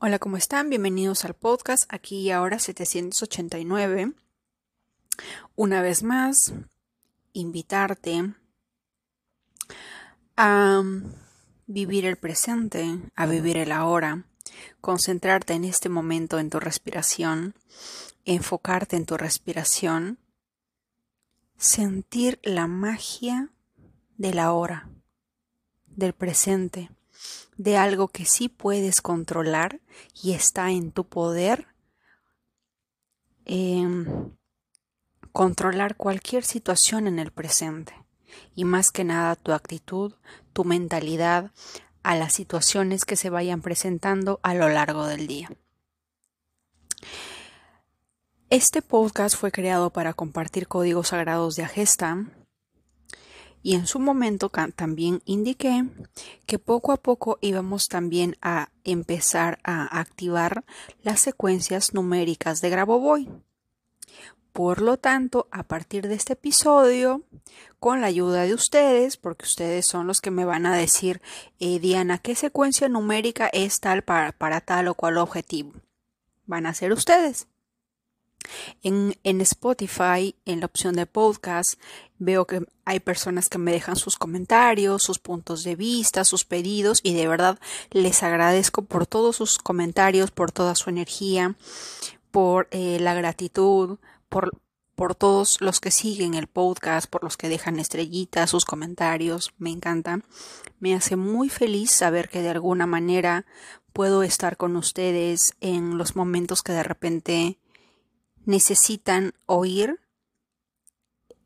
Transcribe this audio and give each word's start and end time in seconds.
Hola, 0.00 0.20
¿cómo 0.20 0.36
están? 0.36 0.70
Bienvenidos 0.70 1.24
al 1.24 1.34
podcast 1.34 1.92
aquí 1.92 2.20
y 2.20 2.30
ahora 2.30 2.60
789. 2.60 4.12
Una 5.56 5.82
vez 5.82 6.04
más, 6.04 6.52
invitarte 7.32 8.32
a 10.36 10.84
vivir 11.66 12.06
el 12.06 12.14
presente, 12.14 13.00
a 13.16 13.26
vivir 13.26 13.56
el 13.56 13.72
ahora, 13.72 14.24
concentrarte 14.80 15.54
en 15.54 15.64
este 15.64 15.88
momento 15.88 16.38
en 16.38 16.48
tu 16.48 16.60
respiración, 16.60 17.56
enfocarte 18.24 18.94
en 18.94 19.04
tu 19.04 19.16
respiración, 19.16 20.20
sentir 21.56 22.38
la 22.44 22.68
magia 22.68 23.50
de 24.16 24.32
la 24.32 24.52
hora, 24.52 24.88
del 25.88 26.12
presente 26.12 26.88
de 27.58 27.76
algo 27.76 28.08
que 28.08 28.24
sí 28.24 28.48
puedes 28.48 29.02
controlar 29.02 29.80
y 30.22 30.32
está 30.32 30.70
en 30.70 30.92
tu 30.92 31.04
poder, 31.04 31.66
em, 33.44 34.32
controlar 35.32 35.96
cualquier 35.96 36.44
situación 36.44 37.06
en 37.06 37.18
el 37.18 37.32
presente 37.32 37.92
y 38.54 38.64
más 38.64 38.90
que 38.90 39.04
nada 39.04 39.36
tu 39.36 39.52
actitud, 39.52 40.14
tu 40.52 40.64
mentalidad 40.64 41.50
a 42.02 42.14
las 42.14 42.32
situaciones 42.32 43.04
que 43.04 43.16
se 43.16 43.28
vayan 43.28 43.60
presentando 43.60 44.38
a 44.42 44.54
lo 44.54 44.68
largo 44.68 45.06
del 45.06 45.26
día. 45.26 45.50
Este 48.50 48.82
podcast 48.82 49.36
fue 49.36 49.50
creado 49.50 49.90
para 49.90 50.14
compartir 50.14 50.68
códigos 50.68 51.08
sagrados 51.08 51.56
de 51.56 51.64
Agesta, 51.64 52.24
y 53.62 53.74
en 53.74 53.86
su 53.86 53.98
momento 53.98 54.50
también 54.74 55.22
indiqué 55.24 55.84
que 56.46 56.58
poco 56.58 56.92
a 56.92 56.96
poco 56.96 57.38
íbamos 57.40 57.88
también 57.88 58.36
a 58.40 58.70
empezar 58.84 59.58
a 59.64 59.98
activar 60.00 60.64
las 61.02 61.20
secuencias 61.20 61.94
numéricas 61.94 62.60
de 62.60 62.70
Grabovoi. 62.70 63.28
Por 64.52 64.82
lo 64.82 64.96
tanto, 64.96 65.46
a 65.50 65.62
partir 65.62 66.08
de 66.08 66.14
este 66.14 66.32
episodio, 66.32 67.22
con 67.78 68.00
la 68.00 68.08
ayuda 68.08 68.42
de 68.42 68.54
ustedes, 68.54 69.16
porque 69.16 69.44
ustedes 69.44 69.86
son 69.86 70.06
los 70.06 70.20
que 70.20 70.30
me 70.30 70.44
van 70.44 70.66
a 70.66 70.74
decir, 70.74 71.20
eh, 71.60 71.78
Diana, 71.78 72.18
¿qué 72.18 72.34
secuencia 72.34 72.88
numérica 72.88 73.48
es 73.52 73.80
tal 73.80 74.02
para, 74.02 74.32
para 74.32 74.60
tal 74.60 74.88
o 74.88 74.94
cual 74.94 75.18
objetivo? 75.18 75.72
Van 76.46 76.66
a 76.66 76.74
ser 76.74 76.92
ustedes. 76.92 77.46
En, 78.82 79.14
Spotify, 79.40 80.34
en 80.44 80.60
la 80.60 80.66
opción 80.66 80.94
de 80.94 81.06
podcast, 81.06 81.74
veo 82.18 82.46
que 82.46 82.66
hay 82.84 83.00
personas 83.00 83.48
que 83.48 83.58
me 83.58 83.72
dejan 83.72 83.96
sus 83.96 84.16
comentarios, 84.16 85.02
sus 85.02 85.18
puntos 85.18 85.64
de 85.64 85.76
vista, 85.76 86.24
sus 86.24 86.44
pedidos 86.44 87.00
y 87.02 87.14
de 87.14 87.28
verdad 87.28 87.58
les 87.90 88.22
agradezco 88.22 88.82
por 88.82 89.06
todos 89.06 89.36
sus 89.36 89.58
comentarios, 89.58 90.30
por 90.30 90.52
toda 90.52 90.74
su 90.74 90.90
energía, 90.90 91.56
por 92.30 92.68
eh, 92.70 92.98
la 93.00 93.14
gratitud, 93.14 93.98
por, 94.28 94.52
por 94.94 95.14
todos 95.14 95.60
los 95.60 95.80
que 95.80 95.90
siguen 95.90 96.34
el 96.34 96.46
podcast, 96.46 97.08
por 97.08 97.24
los 97.24 97.36
que 97.36 97.48
dejan 97.48 97.78
estrellitas, 97.78 98.50
sus 98.50 98.64
comentarios, 98.64 99.52
me 99.58 99.70
encanta. 99.70 100.20
Me 100.80 100.94
hace 100.94 101.16
muy 101.16 101.48
feliz 101.48 101.90
saber 101.90 102.28
que 102.28 102.42
de 102.42 102.50
alguna 102.50 102.86
manera 102.86 103.46
puedo 103.92 104.22
estar 104.22 104.56
con 104.56 104.76
ustedes 104.76 105.54
en 105.60 105.98
los 105.98 106.16
momentos 106.16 106.62
que 106.62 106.72
de 106.72 106.82
repente 106.82 107.58
necesitan 108.48 109.34
oír 109.44 110.00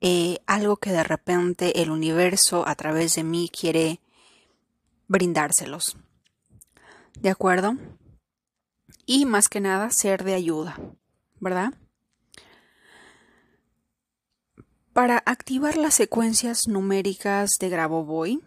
eh, 0.00 0.39
algo 0.47 0.77
que 0.77 0.92
de 0.92 1.03
repente 1.03 1.83
el 1.83 1.91
universo 1.91 2.67
a 2.67 2.77
través 2.77 3.17
de 3.17 3.25
mí 3.25 3.50
quiere 3.53 4.00
brindárselos. 5.09 5.97
¿De 7.19 7.28
acuerdo? 7.28 7.77
Y 9.05 9.27
más 9.27 9.48
que 9.48 9.61
nada 9.61 9.91
ser 9.91 10.22
de 10.22 10.34
ayuda, 10.34 10.78
¿verdad? 11.41 11.75
Para 14.92 15.25
activar 15.27 15.77
las 15.77 15.94
secuencias 15.94 16.69
numéricas 16.69 17.50
de 17.59 17.69
Grabovoi, 17.69 18.44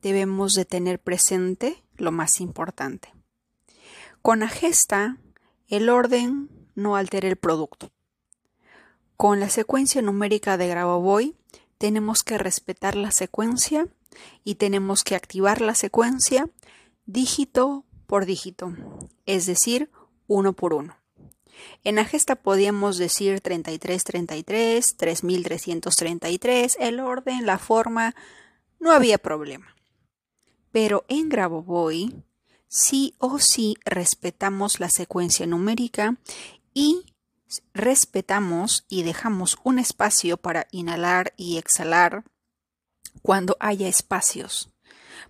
debemos 0.00 0.54
de 0.54 0.64
tener 0.64 1.02
presente 1.02 1.84
lo 1.98 2.12
más 2.12 2.40
importante. 2.40 3.12
Con 4.22 4.40
la 4.40 4.48
gesta, 4.48 5.18
el 5.66 5.90
orden 5.90 6.57
no 6.78 6.96
altere 6.96 7.28
el 7.28 7.36
producto. 7.36 7.90
Con 9.16 9.40
la 9.40 9.50
secuencia 9.50 10.00
numérica 10.00 10.56
de 10.56 10.68
Grabovoi 10.68 11.34
tenemos 11.76 12.22
que 12.22 12.38
respetar 12.38 12.94
la 12.94 13.10
secuencia 13.10 13.88
y 14.44 14.54
tenemos 14.54 15.02
que 15.02 15.16
activar 15.16 15.60
la 15.60 15.74
secuencia 15.74 16.48
dígito 17.04 17.84
por 18.06 18.26
dígito, 18.26 18.74
es 19.26 19.46
decir, 19.46 19.90
uno 20.28 20.52
por 20.52 20.72
uno. 20.72 20.96
En 21.82 21.96
la 21.96 22.04
gesta 22.04 22.36
podíamos 22.36 22.96
decir 22.96 23.40
3333, 23.40 24.96
3333, 24.96 26.76
el 26.78 27.00
orden, 27.00 27.44
la 27.44 27.58
forma, 27.58 28.14
no 28.78 28.92
había 28.92 29.18
problema. 29.18 29.74
Pero 30.70 31.04
en 31.08 31.28
Grabovoi 31.28 32.22
sí 32.68 33.14
o 33.18 33.38
sí 33.38 33.76
respetamos 33.84 34.78
la 34.78 34.90
secuencia 34.90 35.46
numérica 35.46 36.16
y 36.78 37.04
respetamos 37.74 38.84
y 38.88 39.02
dejamos 39.02 39.58
un 39.64 39.80
espacio 39.80 40.36
para 40.36 40.68
inhalar 40.70 41.34
y 41.36 41.58
exhalar 41.58 42.22
cuando 43.20 43.56
haya 43.58 43.88
espacios. 43.88 44.70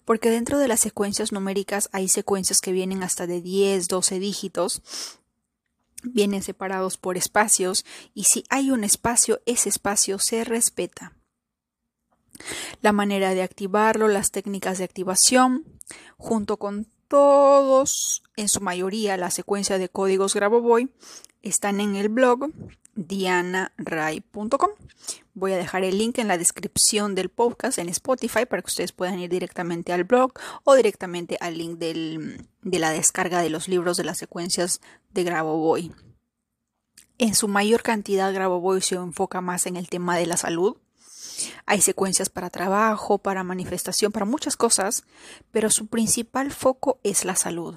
Porque 0.04 0.28
dentro 0.28 0.58
de 0.58 0.68
las 0.68 0.80
secuencias 0.80 1.32
numéricas 1.32 1.88
hay 1.92 2.08
secuencias 2.08 2.60
que 2.60 2.72
vienen 2.72 3.02
hasta 3.02 3.26
de 3.26 3.40
10, 3.40 3.88
12 3.88 4.18
dígitos, 4.18 4.82
vienen 6.02 6.42
separados 6.42 6.98
por 6.98 7.16
espacios 7.16 7.86
y 8.12 8.24
si 8.24 8.44
hay 8.50 8.70
un 8.70 8.84
espacio, 8.84 9.40
ese 9.46 9.70
espacio 9.70 10.18
se 10.18 10.44
respeta. 10.44 11.16
La 12.82 12.92
manera 12.92 13.32
de 13.32 13.42
activarlo, 13.42 14.06
las 14.08 14.32
técnicas 14.32 14.76
de 14.76 14.84
activación, 14.84 15.64
junto 16.18 16.58
con 16.58 16.88
todos, 17.08 18.22
en 18.36 18.50
su 18.50 18.60
mayoría, 18.60 19.16
la 19.16 19.30
secuencia 19.30 19.78
de 19.78 19.88
códigos 19.88 20.34
Grabovoi, 20.34 20.92
están 21.42 21.80
en 21.80 21.96
el 21.96 22.08
blog 22.08 22.50
dianaray.com. 22.94 24.70
Voy 25.34 25.52
a 25.52 25.56
dejar 25.56 25.84
el 25.84 25.98
link 25.98 26.18
en 26.18 26.26
la 26.26 26.36
descripción 26.36 27.14
del 27.14 27.28
podcast 27.28 27.78
en 27.78 27.88
Spotify 27.88 28.44
para 28.44 28.60
que 28.60 28.66
ustedes 28.66 28.92
puedan 28.92 29.20
ir 29.20 29.30
directamente 29.30 29.92
al 29.92 30.04
blog 30.04 30.32
o 30.64 30.74
directamente 30.74 31.36
al 31.40 31.56
link 31.56 31.78
de 31.78 32.78
la 32.78 32.90
descarga 32.90 33.40
de 33.40 33.50
los 33.50 33.68
libros 33.68 33.96
de 33.96 34.04
las 34.04 34.18
secuencias 34.18 34.80
de 35.10 35.24
Grabovoi. 35.24 35.92
En 37.18 37.34
su 37.34 37.48
mayor 37.48 37.82
cantidad, 37.82 38.32
Grabovoi 38.32 38.80
se 38.80 38.96
enfoca 38.96 39.40
más 39.40 39.66
en 39.66 39.76
el 39.76 39.88
tema 39.88 40.16
de 40.16 40.26
la 40.26 40.36
salud. 40.36 40.76
Hay 41.66 41.80
secuencias 41.80 42.30
para 42.30 42.50
trabajo, 42.50 43.18
para 43.18 43.44
manifestación, 43.44 44.10
para 44.10 44.26
muchas 44.26 44.56
cosas, 44.56 45.04
pero 45.52 45.70
su 45.70 45.86
principal 45.86 46.50
foco 46.50 46.98
es 47.04 47.24
la 47.24 47.36
salud. 47.36 47.76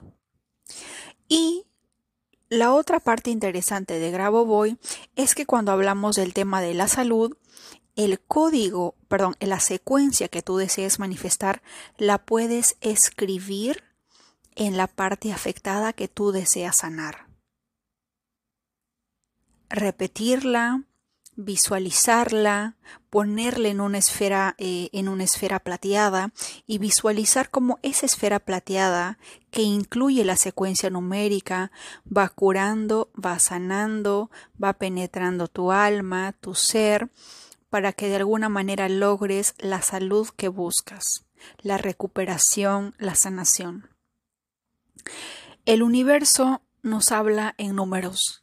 Y 1.28 1.66
la 2.52 2.74
otra 2.74 3.00
parte 3.00 3.30
interesante 3.30 3.98
de 3.98 4.12
Grabovoi 4.12 4.78
es 5.16 5.36
que 5.36 5.46
cuando 5.46 5.72
hablamos 5.72 6.18
del 6.18 6.34
tema 6.34 6.60
de 6.60 6.74
la 6.74 6.90
salud, 6.90 7.38
el 7.96 8.20
código, 8.20 8.96
perdón, 9.08 9.36
la 9.40 9.62
secuencia 9.62 10.28
que 10.28 10.42
tú 10.42 10.58
desees 10.58 11.00
manifestar, 11.00 11.62
la 11.98 12.18
puedes 12.18 12.76
escribir 12.82 13.86
en 14.56 14.76
la 14.76 14.88
parte 14.88 15.32
afectada 15.32 15.94
que 15.94 16.10
tú 16.10 16.34
deseas 16.34 16.80
sanar. 16.80 17.26
Repetirla, 19.70 20.84
visualizarla, 21.44 22.78
ponerla 23.10 23.70
en 23.70 23.82
una 23.82 23.98
esfera, 23.98 24.56
eh, 24.58 24.90
en 24.94 25.10
una 25.10 25.24
esfera 25.24 25.60
plateada 25.60 26.32
y 26.66 26.78
visualizar 26.78 27.50
cómo 27.50 27.80
esa 27.82 28.06
esfera 28.06 28.40
plateada 28.40 29.18
que 29.50 29.64
incluye 29.64 30.24
la 30.24 30.38
secuencia 30.38 30.90
numérica 30.90 31.72
va 32.06 32.30
curando, 32.30 33.12
va 33.14 33.40
sanando, 33.40 34.32
va 34.62 34.74
penetrando 34.74 35.48
tu 35.48 35.72
alma, 35.72 36.34
tu 36.34 36.56
ser, 36.56 37.10
para 37.70 37.94
que 37.94 38.08
de 38.08 38.18
alguna 38.18 38.50
manera 38.50 38.90
logres 38.90 39.56
la 39.58 39.82
salud 39.82 40.28
que 40.36 40.48
buscas, 40.48 41.26
la 41.62 41.78
recuperación, 41.78 42.96
la 42.98 43.16
sanación. 43.16 43.90
El 45.66 45.84
universo 45.84 46.62
nos 46.82 47.12
habla 47.12 47.56
en 47.58 47.76
números 47.76 48.42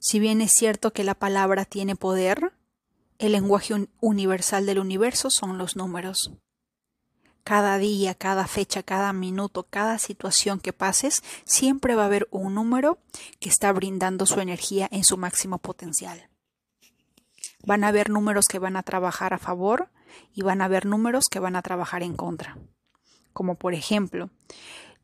si 0.00 0.18
bien 0.18 0.40
es 0.40 0.52
cierto 0.52 0.92
que 0.92 1.04
la 1.04 1.14
palabra 1.14 1.66
tiene 1.66 1.94
poder, 1.94 2.52
el 3.18 3.32
lenguaje 3.32 3.74
universal 4.00 4.64
del 4.64 4.78
universo 4.78 5.28
son 5.28 5.58
los 5.58 5.76
números. 5.76 6.32
Cada 7.44 7.76
día, 7.76 8.14
cada 8.14 8.46
fecha, 8.46 8.82
cada 8.82 9.12
minuto, 9.12 9.66
cada 9.68 9.98
situación 9.98 10.58
que 10.58 10.72
pases, 10.72 11.22
siempre 11.44 11.96
va 11.96 12.04
a 12.04 12.06
haber 12.06 12.28
un 12.30 12.54
número 12.54 12.98
que 13.40 13.50
está 13.50 13.72
brindando 13.72 14.24
su 14.24 14.40
energía 14.40 14.88
en 14.90 15.04
su 15.04 15.18
máximo 15.18 15.58
potencial. 15.58 16.28
Van 17.62 17.84
a 17.84 17.88
haber 17.88 18.08
números 18.08 18.48
que 18.48 18.58
van 18.58 18.76
a 18.76 18.82
trabajar 18.82 19.34
a 19.34 19.38
favor 19.38 19.90
y 20.32 20.40
van 20.40 20.62
a 20.62 20.64
haber 20.64 20.86
números 20.86 21.28
que 21.28 21.40
van 21.40 21.56
a 21.56 21.62
trabajar 21.62 22.02
en 22.02 22.16
contra. 22.16 22.56
Como 23.34 23.56
por 23.56 23.74
ejemplo, 23.74 24.30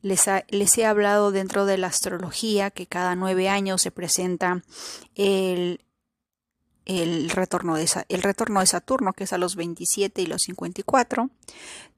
Les, 0.07 0.79
he 0.79 0.87
hablado 0.87 1.33
dentro 1.33 1.67
de 1.67 1.79
la 1.79 1.89
astrología 1.89 2.71
que 2.71 2.87
cada 2.87 3.17
nueve 3.17 3.49
años 3.49 3.83
se 3.83 3.91
presenta 3.91 4.63
el, 5.17 5.81
retorno, 7.29 7.75
de, 7.75 7.91
el 8.09 8.23
retorno 8.23 8.61
de 8.61 8.67
Saturno, 8.67 9.15
que 9.15 9.25
es 9.25 9.33
a 9.33 9.39
los 9.39 9.57
27 9.57 10.23
y 10.23 10.27
los 10.27 10.43
54. 10.43 11.31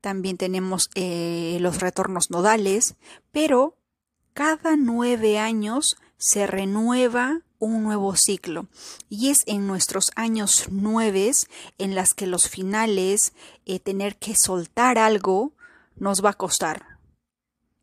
También 0.00 0.38
tenemos 0.38 0.88
eh, 0.94 1.58
los 1.60 1.80
retornos 1.80 2.30
nodales, 2.30 2.94
pero 3.30 3.76
cada 4.32 4.76
nueve 4.76 5.38
años 5.38 5.98
se 6.16 6.46
renueva 6.46 7.42
un 7.58 7.82
nuevo 7.82 8.16
ciclo 8.16 8.68
y 9.10 9.28
es 9.28 9.42
en 9.46 9.66
nuestros 9.66 10.12
años 10.16 10.68
nueve 10.70 11.30
en 11.76 11.94
las 11.94 12.14
que 12.14 12.26
los 12.26 12.48
finales 12.48 13.34
eh, 13.66 13.80
tener 13.80 14.16
que 14.16 14.34
soltar 14.34 14.96
algo 14.96 15.52
nos 15.96 16.24
va 16.24 16.30
a 16.30 16.34
costar. 16.34 16.87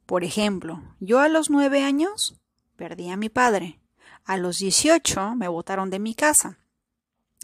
Por 0.06 0.24
ejemplo, 0.24 0.84
yo 1.00 1.20
a 1.20 1.30
los 1.30 1.50
nueve 1.50 1.84
años 1.84 2.36
perdí 2.76 3.10
a 3.10 3.18
mi 3.18 3.30
padre. 3.30 3.80
A 4.24 4.38
los 4.38 4.60
18 4.60 5.36
me 5.36 5.48
botaron 5.48 5.90
de 5.90 6.00
mi 6.00 6.14
casa. 6.14 6.60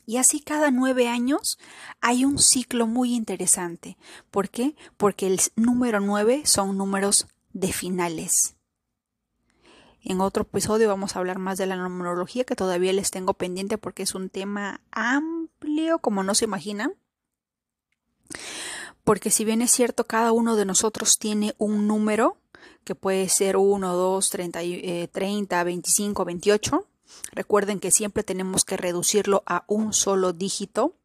Y 0.06 0.18
así 0.18 0.42
cada 0.42 0.72
nueve 0.72 1.08
años 1.08 1.58
hay 2.02 2.25
un 2.25 2.40
ciclo 2.40 2.88
muy 2.88 3.13
interesante. 3.13 3.98
¿Por 4.30 4.50
qué? 4.50 4.75
Porque 4.98 5.28
el 5.28 5.40
número 5.56 6.00
nueve 6.00 6.42
son 6.46 6.78
números 6.78 7.28
de 7.54 7.72
finales. 7.72 8.56
En 10.04 10.19
otro 10.19 10.44
episodio 10.44 10.88
vamos 10.88 11.16
a 11.16 11.19
hablar 11.19 11.38
más 11.38 11.60
de 11.60 11.68
la 11.68 11.75
numerología 11.75 12.44
que 12.44 12.56
todavía 12.56 12.92
les 12.94 13.12
tengo 13.12 13.36
pendiente 13.36 13.78
porque 13.78 14.04
es 14.04 14.16
un 14.16 14.30
tema 14.30 14.81
amplio 14.92 16.00
como 16.00 16.24
no 16.24 16.34
se 16.34 16.46
imaginan. 16.46 16.96
Porque 19.04 19.30
si 19.30 19.46
bien 19.46 19.62
es 19.62 19.72
cierto, 19.72 20.06
cada 20.06 20.31
uno 20.31 20.56
de 20.56 20.66
nosotros 20.66 21.18
tiene 21.19 21.54
un 21.58 21.88
número 21.88 22.40
que 22.83 22.95
puede 22.95 23.30
ser 23.30 23.57
1, 23.57 23.94
2, 23.95 24.30
30, 24.30 24.60
30 25.12 25.63
25, 25.63 26.25
28 26.25 26.88
Recuerden 27.31 27.80
que 27.80 27.92
siempre 27.92 28.24
tenemos 28.24 28.66
que 28.66 28.78
reducirlo 28.78 29.44
a 29.45 29.63
un 29.68 29.94
solo 29.94 30.33
dígito, 30.33 30.95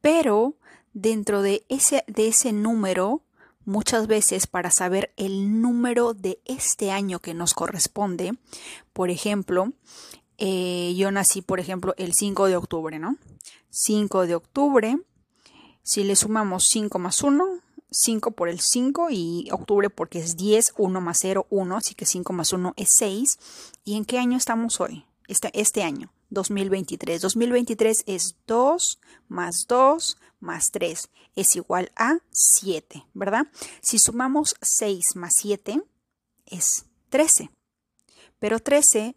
pero 0.00 0.54
dentro 0.92 1.42
de 1.42 1.64
ese, 1.68 2.04
de 2.06 2.28
ese 2.28 2.52
número, 2.52 3.22
muchas 3.64 4.06
veces 4.06 4.46
para 4.46 4.70
saber 4.70 5.12
el 5.16 5.60
número 5.60 6.14
de 6.14 6.40
este 6.44 6.90
año 6.90 7.20
que 7.20 7.34
nos 7.34 7.54
corresponde, 7.54 8.32
por 8.92 9.10
ejemplo, 9.10 9.72
eh, 10.38 10.94
yo 10.96 11.10
nací, 11.10 11.42
por 11.42 11.60
ejemplo, 11.60 11.94
el 11.96 12.12
5 12.14 12.46
de 12.46 12.56
octubre, 12.56 12.98
¿no? 12.98 13.16
5 13.70 14.26
de 14.26 14.34
octubre, 14.34 14.98
si 15.82 16.04
le 16.04 16.16
sumamos 16.16 16.66
5 16.68 16.98
más 16.98 17.22
1, 17.22 17.60
5 17.94 18.32
por 18.32 18.48
el 18.48 18.60
5 18.60 19.08
y 19.10 19.48
octubre 19.52 19.90
porque 19.90 20.18
es 20.18 20.36
10, 20.36 20.74
1 20.76 21.00
más 21.00 21.18
0, 21.20 21.46
1, 21.50 21.76
así 21.76 21.94
que 21.94 22.06
5 22.06 22.32
más 22.32 22.52
1 22.52 22.74
es 22.76 22.88
6. 22.96 23.38
¿Y 23.84 23.96
en 23.96 24.04
qué 24.04 24.18
año 24.18 24.36
estamos 24.36 24.80
hoy? 24.80 25.04
este, 25.28 25.50
este 25.58 25.82
año, 25.82 26.12
2023. 26.30 27.20
2023 27.20 28.04
es 28.06 28.36
2 28.46 29.00
más 29.28 29.66
2 29.68 30.18
más 30.40 30.70
3 30.72 31.08
es 31.36 31.56
igual 31.56 31.90
a 31.96 32.18
7, 32.30 33.06
¿verdad? 33.14 33.46
Si 33.82 33.98
sumamos 33.98 34.56
6 34.60 35.16
más 35.16 35.32
7 35.36 35.82
es 36.46 36.86
13. 37.08 37.50
Pero 38.38 38.58
13 38.58 39.16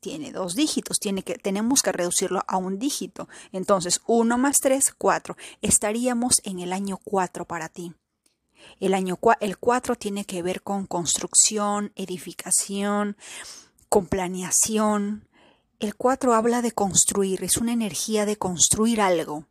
tiene 0.00 0.32
dos 0.32 0.54
dígitos, 0.54 0.98
tiene 0.98 1.22
que, 1.22 1.34
tenemos 1.34 1.82
que 1.82 1.92
reducirlo 1.92 2.42
a 2.46 2.56
un 2.56 2.78
dígito. 2.78 3.28
Entonces, 3.50 4.00
1 4.06 4.38
más 4.38 4.60
3, 4.60 4.94
4. 4.96 5.36
Estaríamos 5.60 6.40
en 6.44 6.60
el 6.60 6.72
año 6.72 6.98
4 7.04 7.44
para 7.46 7.68
ti. 7.68 7.92
El 8.80 8.94
año 8.94 9.18
el 9.40 9.58
4 9.58 9.96
tiene 9.96 10.24
que 10.24 10.42
ver 10.42 10.62
con 10.62 10.86
construcción, 10.86 11.92
edificación, 11.96 13.16
con 13.88 14.06
planeación, 14.06 15.28
el 15.82 15.96
4 15.96 16.34
habla 16.34 16.62
de 16.62 16.70
construir, 16.70 17.42
es 17.42 17.56
una 17.56 17.72
energía 17.72 18.24
de 18.24 18.36
construir 18.36 19.00
algo. 19.00 19.46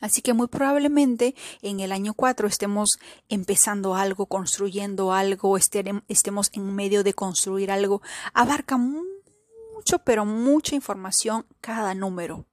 Así 0.00 0.22
que 0.22 0.32
muy 0.32 0.46
probablemente 0.46 1.34
en 1.60 1.80
el 1.80 1.90
año 1.90 2.14
4 2.14 2.46
estemos 2.46 3.00
empezando 3.28 3.96
algo, 3.96 4.26
construyendo 4.26 5.12
algo, 5.12 5.58
estemos 5.58 6.50
en 6.52 6.74
medio 6.74 7.02
de 7.02 7.14
construir 7.14 7.72
algo. 7.72 8.00
Abarca 8.32 8.76
mucho, 8.78 9.98
pero 10.04 10.24
mucha 10.24 10.76
información 10.76 11.46
cada 11.60 11.94
número. 11.94 12.46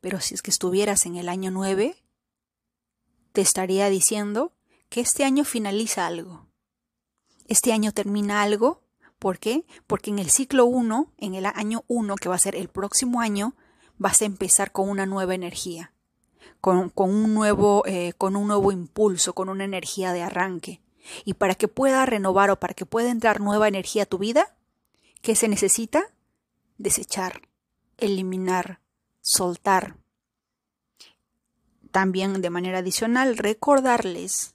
Pero 0.00 0.18
si 0.20 0.34
es 0.34 0.40
que 0.40 0.50
estuvieras 0.50 1.04
en 1.04 1.16
el 1.16 1.28
año 1.28 1.50
9, 1.50 1.94
te 3.32 3.40
estaría 3.42 3.90
diciendo 3.90 4.52
que 4.94 5.00
este 5.00 5.24
año 5.24 5.44
finaliza 5.44 6.06
algo. 6.06 6.46
Este 7.48 7.72
año 7.72 7.90
termina 7.90 8.42
algo 8.42 8.84
¿Por 9.18 9.40
qué? 9.40 9.64
Porque 9.88 10.10
en 10.10 10.20
el 10.20 10.30
ciclo 10.30 10.66
1, 10.66 11.10
en 11.18 11.34
el 11.34 11.46
año 11.46 11.82
1, 11.88 12.14
que 12.14 12.28
va 12.28 12.36
a 12.36 12.38
ser 12.38 12.54
el 12.54 12.68
próximo 12.68 13.20
año, 13.20 13.56
vas 13.98 14.22
a 14.22 14.24
empezar 14.24 14.70
con 14.70 14.88
una 14.88 15.04
nueva 15.04 15.34
energía, 15.34 15.92
con, 16.60 16.92
un, 16.94 17.34
nuevo, 17.34 17.82
eh, 17.86 18.12
con 18.16 18.36
un 18.36 18.46
nuevo 18.46 18.70
impulso, 18.70 19.32
con 19.32 19.48
una 19.48 19.64
energía 19.64 20.12
de 20.12 20.22
arranque. 20.22 20.80
Y 21.24 21.34
para 21.34 21.56
que 21.56 21.66
pueda 21.66 22.06
renovar 22.06 22.50
o 22.50 22.60
para 22.60 22.74
que 22.74 22.86
pueda 22.86 23.10
entrar 23.10 23.40
nueva 23.40 23.66
energía 23.66 24.04
a 24.04 24.06
tu 24.06 24.18
vida, 24.18 24.54
¿qué 25.22 25.34
se 25.34 25.48
necesita? 25.48 26.04
Desechar, 26.78 27.48
eliminar, 27.98 28.78
soltar. 29.22 29.96
También 31.90 32.40
de 32.40 32.50
manera 32.50 32.78
adicional, 32.78 33.36
recordarles 33.38 34.53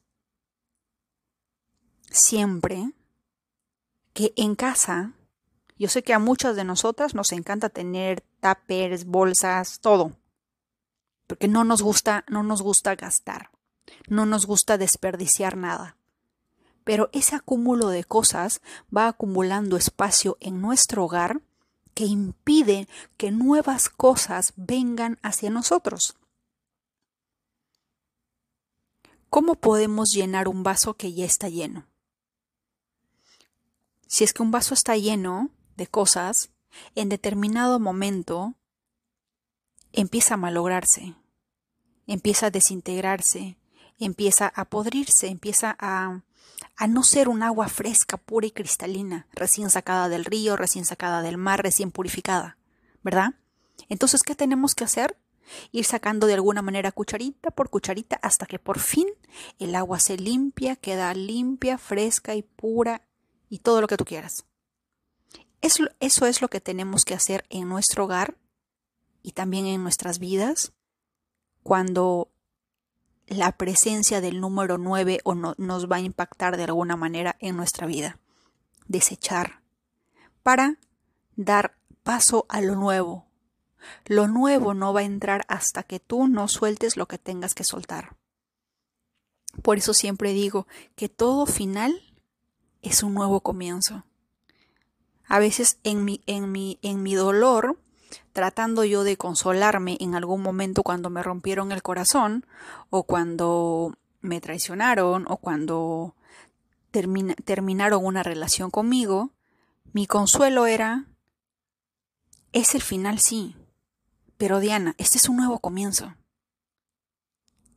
siempre 2.12 2.92
que 4.14 4.34
en 4.36 4.56
casa, 4.56 5.14
yo 5.78 5.88
sé 5.88 6.04
que 6.04 6.14
a 6.14 6.20
muchas 6.20 6.56
de 6.56 6.64
nosotras 6.64 7.16
nos 7.16 7.32
encanta 7.32 7.70
tener 7.70 8.22
tapers, 8.40 9.06
bolsas, 9.06 9.80
todo, 9.80 10.18
porque 11.28 11.48
no 11.48 11.64
nos 11.64 11.82
gusta, 11.82 12.26
no 12.28 12.44
nos 12.44 12.62
gusta 12.62 12.96
gastar, 12.96 13.52
no 14.08 14.26
nos 14.26 14.46
gusta 14.46 14.78
desperdiciar 14.78 15.56
nada. 15.56 15.96
Pero 16.84 17.10
ese 17.14 17.36
acúmulo 17.36 17.90
de 17.90 18.04
cosas 18.04 18.62
va 18.96 19.08
acumulando 19.08 19.78
espacio 19.78 20.38
en 20.40 20.62
nuestro 20.62 21.06
hogar 21.06 21.42
que 21.94 22.06
impide 22.06 22.88
que 23.18 23.32
nuevas 23.32 23.90
cosas 23.90 24.54
vengan 24.56 25.20
hacia 25.22 25.50
nosotros. 25.50 26.16
¿Cómo 29.30 29.56
podemos 29.56 30.10
llenar 30.12 30.48
un 30.48 30.64
vaso 30.64 30.96
que 30.96 31.14
ya 31.14 31.26
está 31.26 31.50
lleno? 31.50 31.86
Si 34.10 34.24
es 34.24 34.34
que 34.34 34.42
un 34.42 34.50
vaso 34.50 34.74
está 34.74 34.98
lleno 34.98 35.52
de 35.78 35.86
cosas, 35.86 36.50
en 36.96 37.10
determinado 37.10 37.80
momento 37.80 38.56
empieza 39.94 40.34
a 40.34 40.38
malograrse, 40.38 41.14
empieza 42.08 42.48
a 42.48 42.50
desintegrarse, 42.50 43.60
empieza 44.00 44.48
a 44.48 44.66
podrirse, 44.66 45.28
empieza 45.28 45.78
a, 45.80 46.24
no 46.88 47.04
ser 47.04 47.30
un 47.30 47.44
agua 47.44 47.68
fresca, 47.68 48.18
pura 48.18 48.48
y 48.48 48.52
cristalina, 48.52 49.28
recién 49.32 49.70
sacada 49.70 50.10
del 50.10 50.26
río, 50.26 50.58
recién 50.58 50.86
sacada 50.86 51.22
del 51.22 51.38
mar, 51.38 51.62
recién 51.62 51.92
purificada, 51.92 52.58
¿verdad? 53.04 53.36
Entonces, 53.90 54.24
¿qué 54.24 54.34
tenemos 54.34 54.74
que 54.74 54.86
hacer? 54.86 55.20
Ir 55.72 55.86
sacando 55.86 56.26
de 56.26 56.34
alguna 56.34 56.64
manera 56.64 56.92
cucharita 56.92 57.52
por 57.52 57.70
cucharita 57.70 58.16
hasta 58.24 58.48
que 58.48 58.58
por 58.58 58.80
fin 58.80 59.08
el 59.60 59.76
agua 59.76 60.00
se 60.00 60.18
limpia, 60.18 60.76
queda 60.76 61.14
limpia, 61.14 61.78
fresca 61.78 62.34
y 62.34 62.42
pura 62.42 63.04
y 63.50 63.60
todo 63.60 63.82
lo 63.82 63.88
que 63.88 63.98
tú 63.98 64.06
quieras. 64.06 64.46
Eso, 65.62 65.86
eso 66.00 66.26
es 66.26 66.42
lo 66.42 66.48
que 66.48 66.62
tenemos 66.62 67.04
que 67.04 67.14
hacer 67.14 67.46
en 67.50 67.68
nuestro 67.68 68.06
hogar 68.06 68.38
y 69.22 69.34
también 69.34 69.66
en 69.66 69.84
nuestras 69.84 70.20
vidas 70.20 70.72
cuando 71.64 72.30
la 73.28 73.52
presencia 73.52 74.22
del 74.22 74.40
número 74.40 74.78
9 74.78 75.20
o 75.24 75.36
no, 75.36 75.54
nos 75.58 75.90
va 75.90 75.98
a 75.98 76.02
impactar 76.02 76.58
de 76.58 76.64
alguna 76.64 76.96
manera 76.96 77.36
en 77.40 77.56
nuestra 77.56 77.86
vida. 77.86 78.20
Desechar 78.88 79.62
para 80.42 80.78
dar 81.36 81.78
paso 82.04 82.46
a 82.50 82.62
lo 82.62 82.76
nuevo. 82.76 83.28
Lo 84.06 84.28
nuevo 84.28 84.74
no 84.74 84.94
va 84.94 85.02
a 85.02 85.04
entrar 85.04 85.46
hasta 85.48 85.84
que 85.84 86.00
tú 86.00 86.28
no 86.28 86.48
sueltes 86.48 86.98
lo 86.98 87.08
que 87.08 87.18
tengas 87.18 87.54
que 87.54 87.64
soltar. 87.64 88.16
Por 89.62 89.78
eso 89.78 89.94
siempre 89.94 90.34
digo 90.34 90.68
que 90.96 91.10
todo 91.10 91.46
final 91.46 92.09
es 92.82 93.04
un 93.04 93.14
nuevo 93.14 93.42
comienzo. 93.42 94.04
A 95.28 95.40
veces 95.40 95.80
en 95.84 96.06
mi, 96.06 96.22
en 96.26 96.52
mi, 96.52 96.80
en 96.82 97.04
mi 97.04 97.14
dolor, 97.14 97.80
tratando 98.34 98.84
yo 98.84 99.04
de 99.04 99.18
consolarme 99.18 99.98
en 100.00 100.16
algún 100.16 100.42
momento 100.42 100.84
cuando 100.84 101.10
me 101.10 101.24
rompieron 101.24 101.72
el 101.72 101.84
corazón, 101.84 102.46
o 102.90 103.04
cuando 103.04 103.96
me 104.22 104.42
traicionaron, 104.42 105.26
o 105.28 105.38
cuando 105.38 106.16
terminaron 106.92 108.04
una 108.04 108.24
relación 108.24 108.72
conmigo, 108.72 109.32
mi 109.94 110.08
consuelo 110.08 110.66
era, 110.66 111.06
es 112.52 112.74
el 112.74 112.82
final 112.82 113.20
sí, 113.20 113.56
pero 114.38 114.60
Diana, 114.60 114.96
este 114.98 115.18
es 115.18 115.28
un 115.28 115.36
nuevo 115.36 115.60
comienzo. 115.60 116.16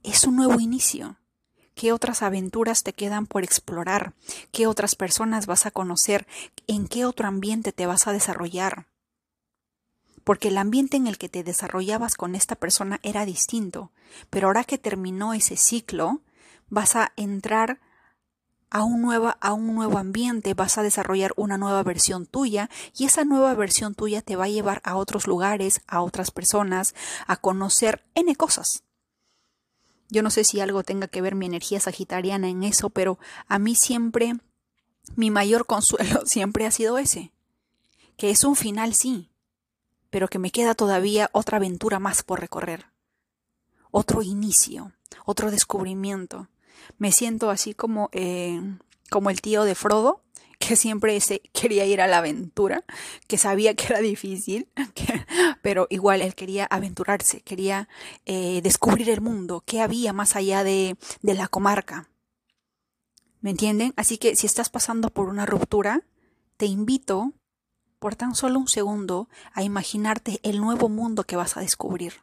Es 0.02 0.25
un 0.25 0.37
nuevo 0.37 0.61
inicio. 0.61 1.16
¿Qué 1.75 1.93
otras 1.93 2.23
aventuras 2.23 2.83
te 2.83 2.93
quedan 2.93 3.26
por 3.26 3.45
explorar? 3.45 4.12
¿Qué 4.50 4.67
otras 4.67 4.95
personas 4.95 5.47
vas 5.47 5.67
a 5.67 5.71
conocer? 5.71 6.26
¿En 6.67 6.87
qué 6.87 7.05
otro 7.05 7.26
ambiente 7.26 7.73
te 7.73 7.87
vas 7.87 8.07
a 8.07 8.12
desarrollar? 8.12 8.87
Porque 10.25 10.49
el 10.49 10.59
ambiente 10.59 10.97
en 10.97 11.07
el 11.07 11.19
que 11.19 11.29
te 11.29 11.43
desarrollabas 11.43 12.14
con 12.14 12.35
esta 12.35 12.55
persona 12.55 13.00
era 13.02 13.25
distinto, 13.25 13.91
pero 14.31 14.47
ahora 14.47 14.64
que 14.64 14.79
terminó 14.79 15.35
ese 15.35 15.57
ciclo, 15.57 16.21
vas 16.69 16.95
a 16.95 17.12
entrar 17.17 17.81
a 18.71 18.85
un, 18.85 19.02
nuevo, 19.02 19.35
a 19.41 19.52
un 19.52 19.75
nuevo 19.75 19.99
ambiente, 19.99 20.55
vas 20.55 20.79
a 20.79 20.83
desarrollar 20.83 21.33
una 21.37 21.59
nueva 21.59 21.83
versión 21.83 22.26
tuya 22.26 22.71
y 22.97 23.05
esa 23.05 23.25
nueva 23.25 23.52
versión 23.55 23.95
tuya 23.95 24.23
te 24.23 24.37
va 24.37 24.45
a 24.45 24.49
llevar 24.49 24.81
a 24.85 24.97
otros 24.97 25.26
lugares, 25.26 25.83
a 25.87 26.00
otras 26.00 26.31
personas, 26.31 26.95
a 27.26 27.37
conocer 27.37 28.05
N 28.14 28.35
cosas. 28.37 28.85
Yo 30.12 30.23
no 30.23 30.28
sé 30.28 30.45
si 30.45 30.61
algo 30.61 30.83
tenga 30.83 31.09
que 31.09 31.23
ver 31.23 31.35
mi 31.35 31.47
energía 31.47 31.81
sagitariana 31.81 32.50
en 32.50 32.64
eso, 32.64 32.90
pero 32.90 33.19
a 33.49 33.59
mí 33.59 33.75
siempre, 33.75 34.35
mi 35.16 35.31
mayor 35.31 35.64
consuelo 35.64 36.21
siempre 36.26 36.66
ha 36.66 36.71
sido 36.71 36.99
ese, 36.99 37.33
que 38.19 38.28
es 38.28 38.45
un 38.45 38.54
final 38.54 38.95
sí, 38.95 39.31
pero 40.11 40.28
que 40.28 40.38
me 40.38 40.50
queda 40.50 40.75
todavía 40.75 41.31
otra 41.33 41.57
aventura 41.57 41.99
más 41.99 42.23
por 42.23 42.40
recorrer, 42.40 42.90
otro 43.90 44.21
inicio, 44.21 44.92
otro 45.25 45.50
descubrimiento, 45.50 46.50
me 46.99 47.11
siento 47.11 47.49
así 47.49 47.73
como, 47.73 48.11
eh, 48.12 48.61
como 49.11 49.31
el 49.31 49.40
tío 49.40 49.64
de 49.64 49.75
Frodo, 49.75 50.22
que 50.66 50.76
siempre 50.76 51.19
se 51.21 51.40
quería 51.52 51.85
ir 51.87 52.00
a 52.00 52.07
la 52.07 52.19
aventura, 52.19 52.85
que 53.26 53.37
sabía 53.37 53.75
que 53.75 53.87
era 53.87 53.99
difícil, 53.99 54.69
pero 55.62 55.88
igual 55.90 56.23
él 56.23 56.37
quería 56.37 56.66
aventurarse, 56.66 57.40
quería 57.40 57.88
eh, 58.26 58.61
descubrir 58.62 59.11
el 59.11 59.21
mundo, 59.21 59.64
qué 59.66 59.81
había 59.81 60.12
más 60.12 60.37
allá 60.37 60.62
de, 60.62 60.97
de 61.21 61.35
la 61.35 61.49
comarca. 61.49 62.09
¿Me 63.40 63.50
entienden? 63.50 63.92
Así 63.97 64.19
que 64.19 64.37
si 64.37 64.47
estás 64.47 64.71
pasando 64.71 65.11
por 65.11 65.28
una 65.28 65.47
ruptura, 65.47 66.02
te 66.57 66.66
invito 66.66 67.33
por 67.99 68.14
tan 68.14 68.37
solo 68.37 68.61
un 68.61 68.69
segundo 68.69 69.28
a 69.52 69.64
imaginarte 69.64 70.38
el 70.45 70.61
nuevo 70.61 70.88
mundo 70.88 71.25
que 71.25 71.35
vas 71.35 71.57
a 71.57 71.61
descubrir. 71.61 72.23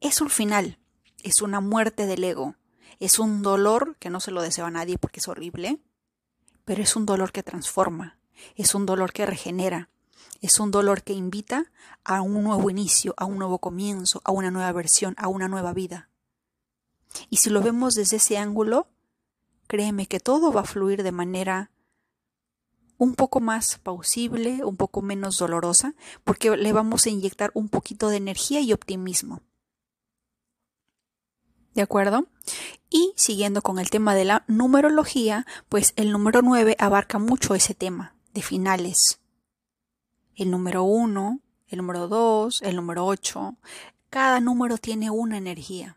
Es 0.00 0.20
un 0.20 0.28
final, 0.28 0.78
es 1.22 1.40
una 1.40 1.60
muerte 1.60 2.04
del 2.06 2.24
ego, 2.24 2.56
es 3.00 3.18
un 3.18 3.40
dolor 3.40 3.96
que 3.98 4.10
no 4.10 4.20
se 4.20 4.32
lo 4.32 4.42
deseo 4.42 4.66
a 4.66 4.70
nadie 4.70 4.98
porque 4.98 5.20
es 5.20 5.28
horrible, 5.28 5.80
pero 6.72 6.84
es 6.84 6.96
un 6.96 7.04
dolor 7.04 7.32
que 7.32 7.42
transforma, 7.42 8.16
es 8.56 8.74
un 8.74 8.86
dolor 8.86 9.12
que 9.12 9.26
regenera, 9.26 9.90
es 10.40 10.58
un 10.58 10.70
dolor 10.70 11.02
que 11.02 11.12
invita 11.12 11.70
a 12.02 12.22
un 12.22 12.42
nuevo 12.42 12.70
inicio, 12.70 13.12
a 13.18 13.26
un 13.26 13.36
nuevo 13.36 13.58
comienzo, 13.58 14.22
a 14.24 14.30
una 14.30 14.50
nueva 14.50 14.72
versión, 14.72 15.14
a 15.18 15.28
una 15.28 15.48
nueva 15.48 15.74
vida. 15.74 16.08
Y 17.28 17.36
si 17.36 17.50
lo 17.50 17.60
vemos 17.60 17.92
desde 17.92 18.16
ese 18.16 18.38
ángulo, 18.38 18.86
créeme 19.66 20.06
que 20.06 20.18
todo 20.18 20.50
va 20.50 20.62
a 20.62 20.64
fluir 20.64 21.02
de 21.02 21.12
manera 21.12 21.70
un 22.96 23.16
poco 23.16 23.40
más 23.40 23.78
pausible, 23.78 24.64
un 24.64 24.78
poco 24.78 25.02
menos 25.02 25.36
dolorosa, 25.36 25.94
porque 26.24 26.56
le 26.56 26.72
vamos 26.72 27.04
a 27.04 27.10
inyectar 27.10 27.50
un 27.52 27.68
poquito 27.68 28.08
de 28.08 28.16
energía 28.16 28.60
y 28.60 28.72
optimismo. 28.72 29.42
¿De 31.74 31.82
acuerdo? 31.82 32.26
Y 32.90 33.12
siguiendo 33.16 33.62
con 33.62 33.78
el 33.78 33.88
tema 33.88 34.14
de 34.14 34.24
la 34.24 34.44
numerología, 34.46 35.46
pues 35.68 35.94
el 35.96 36.12
número 36.12 36.42
9 36.42 36.76
abarca 36.78 37.18
mucho 37.18 37.54
ese 37.54 37.74
tema 37.74 38.14
de 38.34 38.42
finales. 38.42 39.20
El 40.34 40.50
número 40.50 40.82
1, 40.82 41.40
el 41.68 41.78
número 41.78 42.08
2, 42.08 42.62
el 42.62 42.76
número 42.76 43.06
8, 43.06 43.56
cada 44.10 44.40
número 44.40 44.76
tiene 44.76 45.10
una 45.10 45.38
energía. 45.38 45.96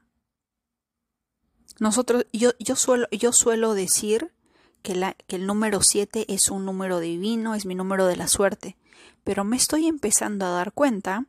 Nosotros, 1.79 2.25
yo, 2.32 2.51
yo, 2.60 2.77
suelo, 2.77 3.08
yo 3.12 3.34
suelo 3.34 3.74
decir 3.74 4.34
que, 4.82 4.96
la, 4.96 5.13
que 5.27 5.36
el 5.36 5.46
número 5.46 5.82
7 5.82 6.34
es 6.34 6.50
un 6.50 6.63
número 6.63 7.01
divino, 7.01 7.55
es 7.55 7.65
mi 7.65 7.75
número 7.75 8.05
de 8.05 8.15
la 8.15 8.29
suerte, 8.29 8.77
pero 9.25 9.44
me 9.44 9.58
estoy 9.58 9.88
empezando 9.88 10.46
a 10.46 10.51
dar 10.51 10.72
cuenta 10.72 11.25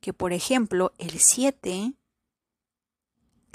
que, 0.00 0.12
por 0.12 0.34
ejemplo, 0.34 0.92
el 0.98 1.18
7 1.18 1.94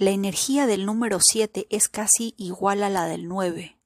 la 0.01 0.09
energía 0.09 0.65
del 0.65 0.87
número 0.87 1.19
7 1.19 1.67
es 1.69 1.87
casi 1.87 2.33
igual 2.35 2.81
a 2.81 2.89
la 2.89 3.05
del 3.05 3.27
9. 3.27 3.77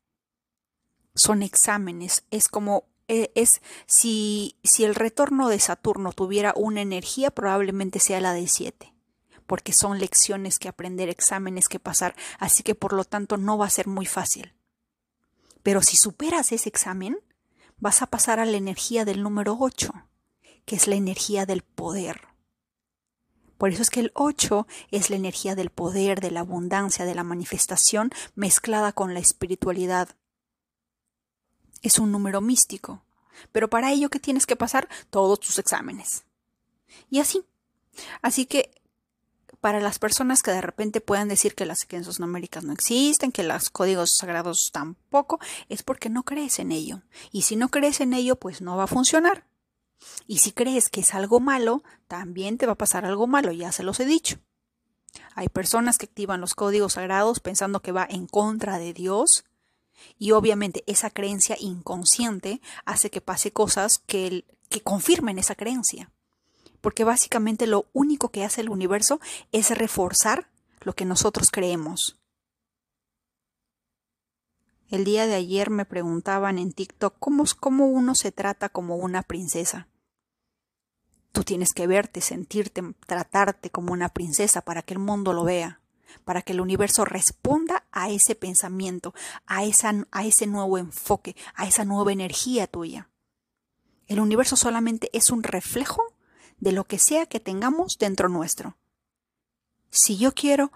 Son 1.14 1.44
exámenes, 1.44 2.24
es 2.32 2.48
como 2.48 2.86
eh, 3.10 3.34
es 3.36 3.62
si, 3.86 4.56
si 4.64 4.86
el 4.86 4.96
retorno 4.96 5.50
de 5.50 5.60
Saturno 5.60 6.14
tuviera 6.14 6.54
una 6.56 6.80
energía, 6.80 7.32
probablemente 7.32 8.00
sea 8.00 8.22
la 8.22 8.32
de 8.32 8.48
7, 8.48 8.94
porque 9.46 9.74
son 9.74 10.00
lecciones 10.00 10.58
que 10.58 10.70
aprender, 10.70 11.10
exámenes 11.10 11.68
que 11.68 11.80
pasar, 11.82 12.16
así 12.40 12.64
que 12.64 12.76
por 12.76 12.94
lo 12.94 13.04
tanto 13.04 13.36
no 13.36 13.58
va 13.58 13.66
a 13.66 13.70
ser 13.70 13.88
muy 13.88 14.06
fácil. 14.06 14.54
Pero 15.64 15.82
si 15.82 15.98
superas 15.98 16.54
ese 16.54 16.70
examen, 16.70 17.20
vas 17.78 18.02
a 18.02 18.08
pasar 18.08 18.40
a 18.40 18.46
la 18.46 18.56
energía 18.56 19.04
del 19.04 19.22
número 19.22 19.58
8, 19.60 19.92
que 20.64 20.78
es 20.78 20.88
la 20.88 20.96
energía 20.96 21.46
del 21.46 21.62
poder. 21.62 22.35
Por 23.58 23.72
eso 23.72 23.82
es 23.82 23.90
que 23.90 24.02
el 24.02 24.12
8 24.16 24.68
es 24.92 25.10
la 25.10 25.16
energía 25.16 25.56
del 25.56 25.70
poder, 25.70 26.20
de 26.20 26.32
la 26.32 26.42
abundancia, 26.42 27.06
de 27.06 27.16
la 27.16 27.24
manifestación 27.24 28.12
mezclada 28.36 28.92
con 28.92 29.14
la 29.14 29.20
espiritualidad. 29.20 30.10
Es 31.82 32.00
un 32.00 32.12
número 32.12 32.42
místico. 32.42 33.04
Pero 33.52 33.70
para 33.70 33.92
ello, 33.92 34.10
¿qué 34.10 34.20
tienes 34.20 34.46
que 34.46 34.56
pasar? 34.56 34.88
Todos 35.10 35.40
tus 35.40 35.60
exámenes. 35.60 36.26
Y 37.10 37.20
así. 37.20 37.44
Así 38.22 38.46
que 38.46 38.72
para 39.62 39.80
las 39.80 39.98
personas 39.98 40.44
que 40.44 40.52
de 40.52 40.62
repente 40.62 41.02
puedan 41.02 41.28
decir 41.28 41.56
que 41.56 41.66
las 41.66 41.80
secuencias 41.80 42.20
numéricas 42.20 42.64
no 42.64 42.74
existen, 42.74 43.32
que 43.32 43.44
los 43.44 43.70
códigos 43.70 44.16
sagrados 44.16 44.70
tampoco, 44.72 45.40
es 45.70 45.82
porque 45.82 46.10
no 46.10 46.24
crees 46.24 46.60
en 46.60 46.72
ello. 46.72 47.02
Y 47.32 47.44
si 47.44 47.56
no 47.56 47.70
crees 47.70 48.00
en 48.00 48.14
ello, 48.14 48.36
pues 48.36 48.62
no 48.62 48.78
va 48.78 48.84
a 48.84 48.88
funcionar. 48.88 49.48
Y 50.28 50.40
si 50.40 50.52
crees 50.52 50.90
que 50.90 51.02
es 51.02 51.14
algo 51.14 51.40
malo, 51.40 51.84
también 52.08 52.58
te 52.58 52.66
va 52.66 52.74
a 52.74 52.78
pasar 52.78 53.06
algo 53.06 53.28
malo, 53.28 53.52
ya 53.52 53.72
se 53.72 53.84
los 53.84 54.00
he 54.00 54.06
dicho. 54.06 54.38
Hay 55.36 55.50
personas 55.50 55.98
que 55.98 56.06
activan 56.06 56.42
los 56.42 56.56
códigos 56.56 56.94
sagrados 56.94 57.40
pensando 57.40 57.82
que 57.82 57.92
va 57.92 58.06
en 58.10 58.28
contra 58.28 58.78
de 58.78 58.94
Dios 58.94 59.46
y 60.20 60.32
obviamente 60.32 60.84
esa 60.88 61.10
creencia 61.10 61.56
inconsciente 61.60 62.62
hace 62.86 63.10
que 63.10 63.22
pase 63.22 63.52
cosas 63.52 64.00
que, 64.00 64.46
que 64.70 64.82
confirmen 64.82 65.40
esa 65.40 65.56
creencia. 65.56 66.12
Porque 66.82 67.04
básicamente 67.04 67.66
lo 67.66 67.86
único 67.94 68.30
que 68.30 68.44
hace 68.44 68.62
el 68.62 68.70
universo 68.70 69.20
es 69.52 69.76
reforzar 69.76 70.50
lo 70.82 70.94
que 70.94 71.06
nosotros 71.06 71.50
creemos. 71.52 72.18
El 74.90 75.04
día 75.04 75.26
de 75.26 75.34
ayer 75.34 75.70
me 75.70 75.86
preguntaban 75.86 76.60
en 76.60 76.72
TikTok 76.72 77.16
cómo, 77.18 77.44
cómo 77.60 77.88
uno 77.88 78.14
se 78.14 78.32
trata 78.32 78.70
como 78.70 78.98
una 78.98 79.24
princesa. 79.24 79.88
Tú 81.32 81.44
tienes 81.44 81.74
que 81.74 81.88
verte, 81.88 82.22
sentirte, 82.22 82.82
tratarte 83.06 83.70
como 83.70 83.94
una 83.94 84.10
princesa 84.10 84.62
para 84.62 84.84
que 84.84 84.94
el 84.94 85.00
mundo 85.00 85.34
lo 85.34 85.44
vea, 85.44 85.82
para 86.24 86.44
que 86.44 86.54
el 86.54 86.62
universo 86.62 87.04
responda 87.04 87.86
a 87.92 88.10
ese 88.10 88.36
pensamiento, 88.36 89.14
a, 89.46 89.64
esa, 89.64 90.08
a 90.12 90.26
ese 90.26 90.48
nuevo 90.48 90.78
enfoque, 90.78 91.36
a 91.56 91.68
esa 91.68 91.84
nueva 91.84 92.14
energía 92.14 92.68
tuya. 92.68 93.10
El 94.08 94.20
universo 94.20 94.56
solamente 94.56 95.10
es 95.14 95.32
un 95.32 95.44
reflejo 95.44 96.04
de 96.60 96.72
lo 96.72 96.86
que 96.86 97.00
sea 97.00 97.26
que 97.26 97.40
tengamos 97.40 97.98
dentro 98.00 98.30
nuestro. 98.30 98.78
Si 99.90 100.18
yo 100.18 100.34
quiero 100.34 100.72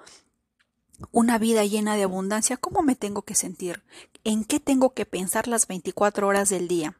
una 1.12 1.38
vida 1.38 1.64
llena 1.66 1.96
de 1.96 2.04
abundancia, 2.04 2.58
¿cómo 2.58 2.82
me 2.82 2.96
tengo 2.96 3.22
que 3.22 3.36
sentir? 3.36 3.84
¿En 4.24 4.44
qué 4.44 4.60
tengo 4.60 4.94
que 4.94 5.06
pensar 5.06 5.48
las 5.48 5.68
24 5.68 6.28
horas 6.28 6.50
del 6.50 6.68
día? 6.68 7.00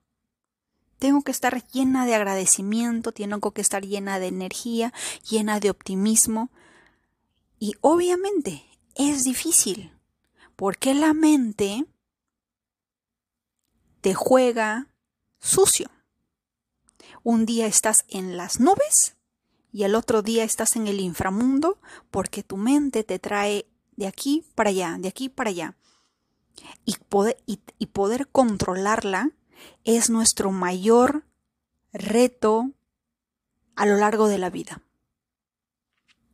Tengo 0.98 1.22
que 1.22 1.32
estar 1.32 1.66
llena 1.68 2.06
de 2.06 2.16
agradecimiento, 2.16 3.12
tengo 3.14 3.52
que 3.52 3.62
estar 3.62 3.86
llena 3.86 4.20
de 4.20 4.28
energía, 4.28 4.94
llena 5.30 5.60
de 5.60 5.70
optimismo. 5.70 6.50
Y 7.58 7.76
obviamente 7.82 8.66
es 8.96 9.24
difícil, 9.24 9.94
porque 10.56 10.94
la 10.94 11.14
mente 11.14 11.86
te 14.02 14.14
juega 14.14 14.88
sucio. 15.40 15.90
Un 17.24 17.46
día 17.46 17.66
estás 17.68 18.06
en 18.10 18.38
las 18.38 18.60
nubes 18.60 19.16
y 19.72 19.84
el 19.84 19.96
otro 19.96 20.22
día 20.22 20.44
estás 20.44 20.76
en 20.76 20.88
el 20.88 21.00
inframundo 21.00 21.80
porque 22.12 22.44
tu 22.44 22.58
mente 22.58 23.04
te 23.04 23.20
trae 23.20 23.68
de 24.00 24.08
aquí 24.08 24.46
para 24.56 24.70
allá, 24.70 24.96
de 24.98 25.10
aquí 25.10 25.28
para 25.28 25.50
allá. 25.50 25.76
Y 26.86 26.96
poder, 27.88 28.28
controlarla 28.32 29.32
es 29.84 30.10
nuestro 30.10 30.52
mayor 30.52 31.26
reto 31.92 32.72
a 33.76 33.86
lo 33.86 33.98
largo 33.98 34.30
de 34.30 34.38
la 34.38 34.50
vida. 34.50 34.82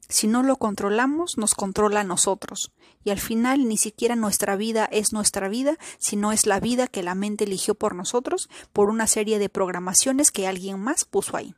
Si 0.07 0.27
no 0.27 0.43
lo 0.43 0.57
controlamos, 0.57 1.39
nos 1.39 1.55
controla 1.55 2.01
a 2.01 2.03
nosotros. 2.03 2.71
Y 3.03 3.09
al 3.09 3.19
final 3.19 3.67
ni 3.67 3.77
siquiera 3.77 4.15
nuestra 4.15 4.55
vida 4.55 4.85
es 4.85 5.11
nuestra 5.11 5.49
vida, 5.49 5.79
sino 5.97 6.31
es 6.31 6.45
la 6.45 6.59
vida 6.59 6.87
que 6.87 7.01
la 7.01 7.15
mente 7.15 7.45
eligió 7.45 7.73
por 7.73 7.95
nosotros 7.95 8.47
por 8.73 8.91
una 8.91 9.07
serie 9.07 9.39
de 9.39 9.49
programaciones 9.49 10.29
que 10.29 10.47
alguien 10.47 10.79
más 10.79 11.03
puso 11.03 11.35
ahí. 11.35 11.55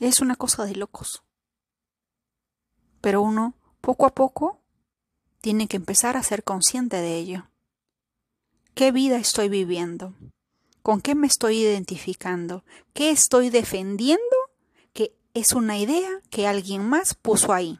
Es 0.00 0.18
una 0.18 0.34
cosa 0.34 0.64
de 0.64 0.74
locos 0.74 1.22
pero 3.04 3.20
uno 3.20 3.52
poco 3.82 4.06
a 4.06 4.14
poco 4.14 4.62
tiene 5.42 5.68
que 5.68 5.76
empezar 5.76 6.16
a 6.16 6.22
ser 6.22 6.42
consciente 6.42 6.96
de 6.96 7.18
ello. 7.18 7.50
¿Qué 8.72 8.92
vida 8.92 9.18
estoy 9.18 9.50
viviendo? 9.50 10.14
¿Con 10.80 11.02
qué 11.02 11.14
me 11.14 11.26
estoy 11.26 11.58
identificando? 11.58 12.64
¿Qué 12.94 13.10
estoy 13.10 13.50
defendiendo? 13.50 14.24
Que 14.94 15.14
es 15.34 15.52
una 15.52 15.76
idea 15.76 16.08
que 16.30 16.46
alguien 16.46 16.88
más 16.88 17.12
puso 17.12 17.52
ahí. 17.52 17.78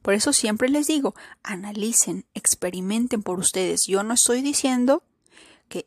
Por 0.00 0.14
eso 0.14 0.32
siempre 0.32 0.70
les 0.70 0.86
digo, 0.86 1.14
analicen, 1.42 2.24
experimenten 2.32 3.22
por 3.22 3.38
ustedes. 3.38 3.82
Yo 3.86 4.02
no 4.02 4.14
estoy 4.14 4.40
diciendo 4.40 5.02
que 5.68 5.86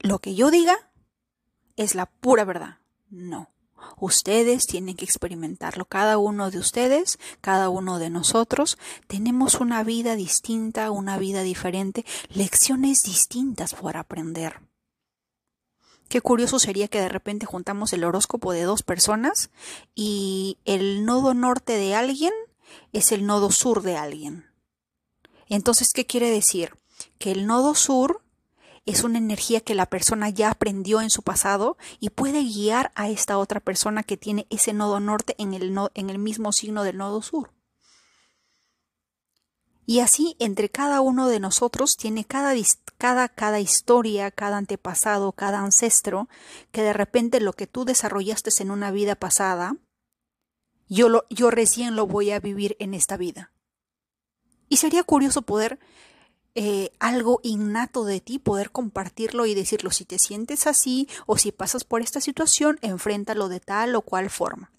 lo 0.00 0.18
que 0.18 0.34
yo 0.34 0.50
diga 0.50 0.76
es 1.76 1.94
la 1.94 2.04
pura 2.04 2.44
verdad. 2.44 2.76
No. 3.08 3.48
Ustedes 3.98 4.66
tienen 4.66 4.96
que 4.96 5.04
experimentarlo. 5.04 5.84
Cada 5.86 6.18
uno 6.18 6.50
de 6.50 6.58
ustedes, 6.58 7.18
cada 7.40 7.68
uno 7.68 7.98
de 7.98 8.10
nosotros, 8.10 8.78
tenemos 9.06 9.56
una 9.56 9.82
vida 9.82 10.16
distinta, 10.16 10.90
una 10.90 11.18
vida 11.18 11.42
diferente, 11.42 12.04
lecciones 12.28 13.02
distintas 13.02 13.74
por 13.74 13.96
aprender. 13.96 14.60
Qué 16.08 16.22
curioso 16.22 16.58
sería 16.58 16.88
que 16.88 17.00
de 17.00 17.08
repente 17.08 17.44
juntamos 17.44 17.92
el 17.92 18.04
horóscopo 18.04 18.52
de 18.52 18.62
dos 18.62 18.82
personas 18.82 19.50
y 19.94 20.56
el 20.64 21.04
nodo 21.04 21.34
norte 21.34 21.74
de 21.74 21.94
alguien 21.94 22.32
es 22.92 23.12
el 23.12 23.26
nodo 23.26 23.50
sur 23.50 23.82
de 23.82 23.96
alguien. 23.96 24.46
Entonces, 25.48 25.92
¿qué 25.92 26.06
quiere 26.06 26.30
decir? 26.30 26.76
Que 27.18 27.30
el 27.30 27.46
nodo 27.46 27.74
sur 27.74 28.22
es 28.88 29.04
una 29.04 29.18
energía 29.18 29.60
que 29.60 29.74
la 29.74 29.86
persona 29.86 30.30
ya 30.30 30.50
aprendió 30.50 31.02
en 31.02 31.10
su 31.10 31.22
pasado 31.22 31.76
y 32.00 32.10
puede 32.10 32.42
guiar 32.42 32.90
a 32.94 33.10
esta 33.10 33.36
otra 33.36 33.60
persona 33.60 34.02
que 34.02 34.16
tiene 34.16 34.46
ese 34.48 34.72
nodo 34.72 34.98
norte 34.98 35.34
en 35.38 35.52
el, 35.52 35.76
en 35.94 36.10
el 36.10 36.18
mismo 36.18 36.52
signo 36.52 36.84
del 36.84 36.96
nodo 36.96 37.20
sur. 37.20 37.52
Y 39.84 40.00
así 40.00 40.36
entre 40.38 40.70
cada 40.70 41.02
uno 41.02 41.28
de 41.28 41.38
nosotros 41.38 41.96
tiene 41.96 42.24
cada, 42.24 42.54
cada, 42.96 43.28
cada 43.28 43.60
historia, 43.60 44.30
cada 44.30 44.56
antepasado, 44.56 45.32
cada 45.32 45.60
ancestro, 45.60 46.28
que 46.72 46.82
de 46.82 46.92
repente 46.92 47.40
lo 47.40 47.52
que 47.52 47.66
tú 47.66 47.84
desarrollaste 47.84 48.50
en 48.62 48.70
una 48.70 48.90
vida 48.90 49.16
pasada, 49.16 49.76
yo, 50.88 51.10
lo, 51.10 51.26
yo 51.28 51.50
recién 51.50 51.94
lo 51.94 52.06
voy 52.06 52.30
a 52.30 52.40
vivir 52.40 52.76
en 52.80 52.94
esta 52.94 53.18
vida. 53.18 53.52
Y 54.68 54.78
sería 54.78 55.04
curioso 55.04 55.42
poder 55.42 55.78
eh, 56.60 56.90
algo 56.98 57.38
innato 57.44 58.04
de 58.04 58.20
ti, 58.20 58.40
poder 58.40 58.72
compartirlo 58.72 59.46
y 59.46 59.54
decirlo 59.54 59.92
si 59.92 60.04
te 60.04 60.18
sientes 60.18 60.66
así 60.66 61.08
o 61.24 61.38
si 61.38 61.52
pasas 61.52 61.84
por 61.84 62.02
esta 62.02 62.20
situación, 62.20 62.80
enfréntalo 62.82 63.48
de 63.48 63.60
tal 63.60 63.94
o 63.94 64.02
cual 64.02 64.28
forma. 64.28 64.72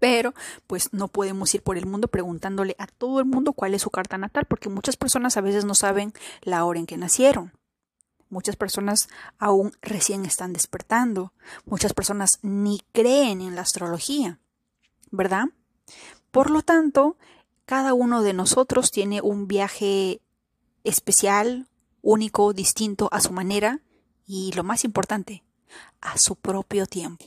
Pero, 0.00 0.34
pues 0.66 0.92
no 0.92 1.06
podemos 1.06 1.54
ir 1.54 1.62
por 1.62 1.78
el 1.78 1.86
mundo 1.86 2.08
preguntándole 2.08 2.74
a 2.76 2.88
todo 2.88 3.20
el 3.20 3.26
mundo 3.26 3.52
cuál 3.52 3.74
es 3.74 3.82
su 3.82 3.90
carta 3.90 4.18
natal, 4.18 4.46
porque 4.46 4.68
muchas 4.68 4.96
personas 4.96 5.36
a 5.36 5.42
veces 5.42 5.64
no 5.64 5.76
saben 5.76 6.12
la 6.42 6.64
hora 6.64 6.80
en 6.80 6.86
que 6.86 6.96
nacieron. 6.96 7.52
Muchas 8.28 8.56
personas 8.56 9.08
aún 9.38 9.70
recién 9.82 10.24
están 10.24 10.52
despertando. 10.52 11.32
Muchas 11.66 11.94
personas 11.94 12.40
ni 12.42 12.80
creen 12.90 13.42
en 13.42 13.54
la 13.54 13.62
astrología, 13.62 14.40
¿verdad? 15.12 15.44
Por 16.32 16.50
lo 16.50 16.62
tanto, 16.62 17.16
cada 17.64 17.94
uno 17.94 18.24
de 18.24 18.32
nosotros 18.32 18.90
tiene 18.90 19.20
un 19.20 19.46
viaje 19.46 20.20
especial, 20.84 21.68
único, 22.02 22.52
distinto 22.52 23.08
a 23.12 23.20
su 23.20 23.32
manera 23.32 23.80
y 24.26 24.52
lo 24.52 24.64
más 24.64 24.84
importante, 24.84 25.44
a 26.00 26.18
su 26.18 26.36
propio 26.36 26.86
tiempo. 26.86 27.26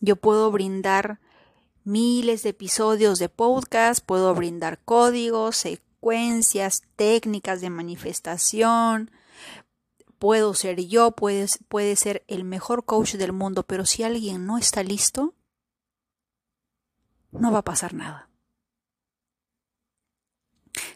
Yo 0.00 0.16
puedo 0.16 0.50
brindar 0.50 1.20
miles 1.84 2.42
de 2.42 2.50
episodios 2.50 3.18
de 3.18 3.28
podcast, 3.28 4.04
puedo 4.04 4.34
brindar 4.34 4.78
códigos, 4.84 5.56
secuencias, 5.56 6.82
técnicas 6.96 7.60
de 7.60 7.70
manifestación, 7.70 9.10
puedo 10.18 10.54
ser 10.54 10.84
yo, 10.86 11.12
puede, 11.12 11.46
puede 11.68 11.96
ser 11.96 12.24
el 12.28 12.44
mejor 12.44 12.84
coach 12.84 13.14
del 13.14 13.32
mundo, 13.32 13.62
pero 13.62 13.86
si 13.86 14.02
alguien 14.02 14.46
no 14.46 14.58
está 14.58 14.82
listo, 14.82 15.34
no 17.32 17.52
va 17.52 17.58
a 17.58 17.64
pasar 17.64 17.94
nada. 17.94 18.27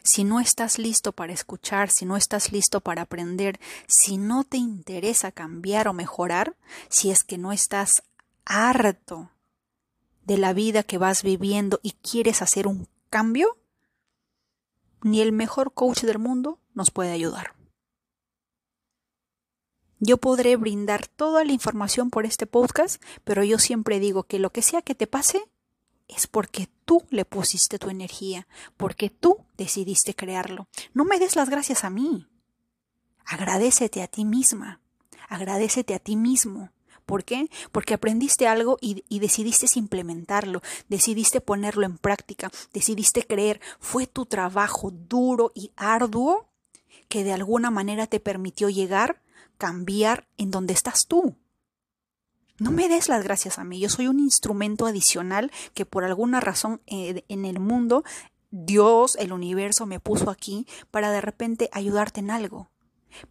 Si 0.03 0.25
no 0.25 0.41
estás 0.41 0.79
listo 0.79 1.13
para 1.13 1.31
escuchar, 1.31 1.89
si 1.89 2.05
no 2.05 2.17
estás 2.17 2.51
listo 2.51 2.81
para 2.81 3.03
aprender, 3.03 3.59
si 3.87 4.17
no 4.17 4.43
te 4.43 4.57
interesa 4.57 5.31
cambiar 5.31 5.87
o 5.87 5.93
mejorar, 5.93 6.55
si 6.89 7.09
es 7.09 7.23
que 7.23 7.37
no 7.37 7.53
estás 7.53 8.03
harto 8.45 9.31
de 10.25 10.37
la 10.37 10.53
vida 10.53 10.83
que 10.83 10.97
vas 10.97 11.23
viviendo 11.23 11.79
y 11.83 11.91
quieres 11.91 12.41
hacer 12.41 12.67
un 12.67 12.87
cambio, 13.09 13.57
ni 15.01 15.21
el 15.21 15.31
mejor 15.31 15.73
coach 15.73 16.01
del 16.01 16.19
mundo 16.19 16.59
nos 16.73 16.91
puede 16.91 17.11
ayudar. 17.11 17.55
Yo 19.99 20.17
podré 20.17 20.57
brindar 20.57 21.07
toda 21.07 21.45
la 21.45 21.53
información 21.53 22.09
por 22.09 22.25
este 22.25 22.45
podcast, 22.45 23.01
pero 23.23 23.41
yo 23.45 23.57
siempre 23.57 24.01
digo 24.01 24.23
que 24.23 24.37
lo 24.37 24.51
que 24.51 24.61
sea 24.61 24.81
que 24.81 24.95
te 24.95 25.07
pase, 25.07 25.45
es 26.15 26.27
porque 26.27 26.69
tú 26.85 27.03
le 27.09 27.25
pusiste 27.25 27.79
tu 27.79 27.89
energía, 27.89 28.47
porque 28.77 29.09
tú 29.09 29.45
decidiste 29.57 30.13
crearlo. 30.13 30.67
No 30.93 31.05
me 31.05 31.19
des 31.19 31.35
las 31.35 31.49
gracias 31.49 31.83
a 31.83 31.89
mí. 31.89 32.27
Agradecete 33.25 34.01
a 34.01 34.07
ti 34.07 34.25
misma, 34.25 34.81
agradecete 35.29 35.93
a 35.93 35.99
ti 35.99 36.15
mismo. 36.15 36.71
¿Por 37.05 37.25
qué? 37.25 37.49
Porque 37.71 37.93
aprendiste 37.93 38.47
algo 38.47 38.77
y, 38.79 39.03
y, 39.09 39.19
decidiste 39.19 39.67
implementarlo, 39.77 40.61
decidiste 40.87 41.41
ponerlo 41.41 41.85
en 41.85 41.97
práctica, 41.97 42.49
decidiste 42.71 43.25
creer. 43.27 43.59
Fue 43.79 44.07
tu 44.07 44.25
trabajo 44.25 44.89
duro 44.89 45.51
y 45.53 45.71
arduo 45.75 46.47
que 47.09 47.25
de 47.25 47.33
alguna 47.33 47.71
manera 47.71 48.07
te 48.07 48.21
permitió 48.21 48.69
llegar, 48.69 49.21
cambiar 49.57 50.27
en 50.37 50.49
donde 50.49 50.73
estás 50.73 51.07
tú. 51.07 51.35
No 52.59 52.71
me 52.71 52.87
des 52.87 53.09
las 53.09 53.23
gracias 53.23 53.57
a 53.57 53.63
mí, 53.63 53.79
yo 53.79 53.89
soy 53.89 54.07
un 54.07 54.19
instrumento 54.19 54.85
adicional 54.85 55.51
que 55.73 55.85
por 55.85 56.03
alguna 56.03 56.39
razón 56.39 56.81
eh, 56.85 57.23
en 57.27 57.45
el 57.45 57.59
mundo 57.59 58.03
Dios, 58.55 59.15
el 59.15 59.33
universo 59.33 59.87
me 59.87 59.99
puso 59.99 60.29
aquí 60.29 60.67
para 60.91 61.09
de 61.09 61.21
repente 61.21 61.69
ayudarte 61.71 62.19
en 62.19 62.29
algo. 62.29 62.69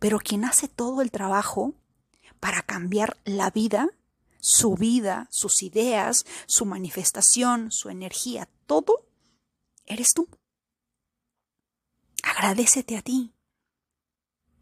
Pero 0.01 0.19
quien 0.19 0.45
hace 0.45 0.67
todo 0.67 1.01
el 1.01 1.13
trabajo 1.13 1.75
para 2.41 2.63
cambiar 2.63 3.17
la 3.25 3.53
vida, 3.53 3.89
su 4.41 4.75
vida, 4.75 5.29
sus 5.31 5.63
ideas, 5.63 6.27
su 6.47 6.67
manifestación, 6.67 7.71
su 7.71 7.89
energía, 7.89 8.49
todo, 8.67 9.07
eres 9.87 10.13
tú. 10.13 10.29
Agradecete 12.25 12.97
a 12.97 13.03
ti. 13.03 13.33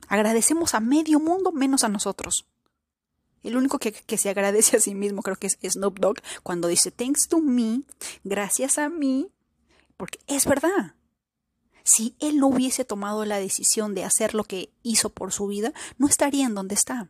Agradecemos 0.08 0.74
a 0.74 0.80
medio 0.80 1.20
mundo 1.20 1.52
menos 1.52 1.84
a 1.84 1.88
nosotros. 1.88 2.49
El 3.42 3.56
único 3.56 3.78
que, 3.78 4.18
se 4.18 4.28
agradece 4.28 4.76
a 4.76 4.80
sí 4.80 4.94
mismo 4.94 5.22
creo 5.22 5.36
que 5.36 5.46
es 5.46 5.58
Snoop 5.62 5.98
Dogg 5.98 6.18
cuando 6.42 6.68
dice 6.68 6.90
thanks 6.90 7.28
to 7.28 7.40
me, 7.40 7.82
gracias 8.22 8.76
a 8.78 8.88
mí, 8.88 9.28
porque 9.96 10.18
es 10.26 10.44
verdad. 10.44 10.94
Si 11.82 12.14
él 12.20 12.38
no 12.38 12.48
hubiese 12.48 12.84
tomado 12.84 13.24
la 13.24 13.38
decisión 13.38 13.94
de 13.94 14.04
hacer 14.04 14.34
lo 14.34 14.44
que 14.44 14.70
hizo 14.82 15.10
por 15.10 15.32
su 15.32 15.46
vida, 15.46 15.72
no 15.96 16.06
estaría 16.06 16.46
en 16.46 16.54
donde 16.54 16.74
está. 16.74 17.08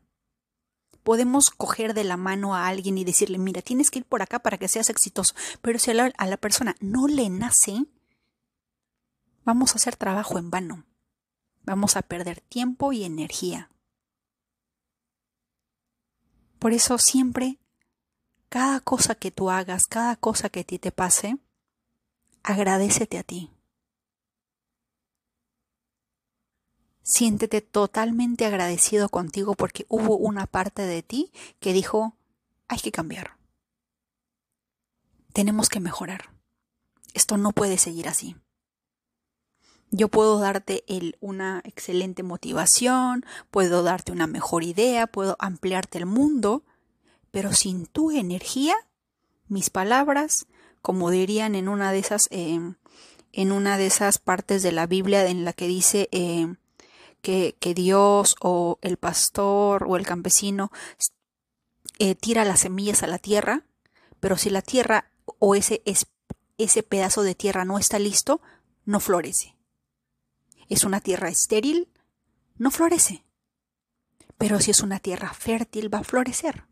Podemos 1.02 1.50
coger 1.50 1.94
de 1.94 2.04
la 2.04 2.16
mano 2.16 2.54
a 2.54 2.68
alguien 2.68 2.96
y 2.96 3.04
decirle, 3.04 3.38
mira, 3.38 3.62
tienes 3.62 3.90
que 3.90 4.00
ir 4.00 4.04
por 4.04 4.22
acá 4.22 4.38
para 4.38 4.58
que 4.58 4.68
seas 4.68 4.88
exitoso, 4.88 5.34
pero 5.60 5.78
si 5.78 5.90
a 5.90 5.94
la, 5.94 6.12
a 6.16 6.26
la 6.26 6.36
persona 6.36 6.76
no 6.80 7.08
le 7.08 7.28
nace, 7.28 7.86
vamos 9.44 9.72
a 9.72 9.76
hacer 9.76 9.96
trabajo 9.96 10.38
en 10.38 10.50
vano. 10.50 10.84
Vamos 11.62 11.96
a 11.96 12.02
perder 12.02 12.40
tiempo 12.40 12.92
y 12.92 13.04
energía. 13.04 13.70
Por 16.60 16.74
eso 16.74 16.98
siempre, 16.98 17.58
cada 18.50 18.80
cosa 18.80 19.14
que 19.14 19.30
tú 19.30 19.48
hagas, 19.50 19.86
cada 19.86 20.14
cosa 20.14 20.50
que 20.50 20.60
a 20.60 20.64
ti 20.64 20.78
te 20.78 20.92
pase, 20.92 21.38
agradecete 22.42 23.16
a 23.16 23.22
ti. 23.22 23.50
Siéntete 27.02 27.62
totalmente 27.62 28.44
agradecido 28.44 29.08
contigo 29.08 29.54
porque 29.54 29.86
hubo 29.88 30.18
una 30.18 30.46
parte 30.46 30.82
de 30.82 31.02
ti 31.02 31.32
que 31.60 31.72
dijo, 31.72 32.14
hay 32.68 32.78
que 32.78 32.92
cambiar. 32.92 33.38
Tenemos 35.32 35.70
que 35.70 35.80
mejorar. 35.80 36.30
Esto 37.14 37.38
no 37.38 37.52
puede 37.52 37.78
seguir 37.78 38.06
así. 38.06 38.36
Yo 39.90 40.08
puedo 40.08 40.38
darte 40.38 40.84
una 41.20 41.62
excelente 41.64 42.22
motivación, 42.22 43.26
puedo 43.50 43.82
darte 43.82 44.12
una 44.12 44.28
mejor 44.28 44.62
idea, 44.62 45.08
puedo 45.08 45.36
ampliarte 45.40 45.98
el 45.98 46.06
mundo, 46.06 46.62
pero 47.32 47.52
sin 47.52 47.86
tu 47.86 48.12
energía, 48.12 48.76
mis 49.48 49.68
palabras, 49.68 50.46
como 50.80 51.10
dirían 51.10 51.56
en 51.56 51.68
una 51.68 51.90
de 51.90 51.98
esas, 51.98 52.28
em, 52.30 52.76
en 53.32 53.50
una 53.50 53.78
de 53.78 53.86
esas 53.86 54.18
partes 54.18 54.62
de 54.62 54.70
la 54.70 54.86
Biblia 54.86 55.26
en 55.26 55.44
la 55.44 55.52
que 55.52 55.66
dice 55.66 56.08
em, 56.12 56.56
que, 57.20 57.56
Dios 57.74 58.36
o 58.40 58.78
el 58.82 58.96
pastor 58.96 59.84
o 59.88 59.96
el 59.96 60.06
campesino 60.06 60.70
eh, 61.98 62.14
tira 62.14 62.44
las 62.44 62.60
semillas 62.60 63.02
a 63.02 63.08
la 63.08 63.18
tierra, 63.18 63.64
pero 64.20 64.36
si 64.36 64.50
la 64.50 64.62
tierra 64.62 65.10
o 65.38 65.54
ese 65.54 65.82
es 65.84 66.06
ese 66.58 66.82
pedazo 66.82 67.22
de 67.22 67.34
tierra 67.34 67.64
no 67.64 67.78
está 67.78 67.98
listo, 67.98 68.40
no 68.84 69.00
florece. 69.00 69.56
Es 70.70 70.84
una 70.84 71.00
tierra 71.00 71.28
estéril, 71.28 71.88
no 72.56 72.70
florece. 72.70 73.24
Pero 74.38 74.60
si 74.60 74.70
es 74.70 74.80
una 74.80 75.00
tierra 75.00 75.34
fértil, 75.34 75.92
va 75.92 75.98
a 75.98 76.04
florecer. 76.04 76.64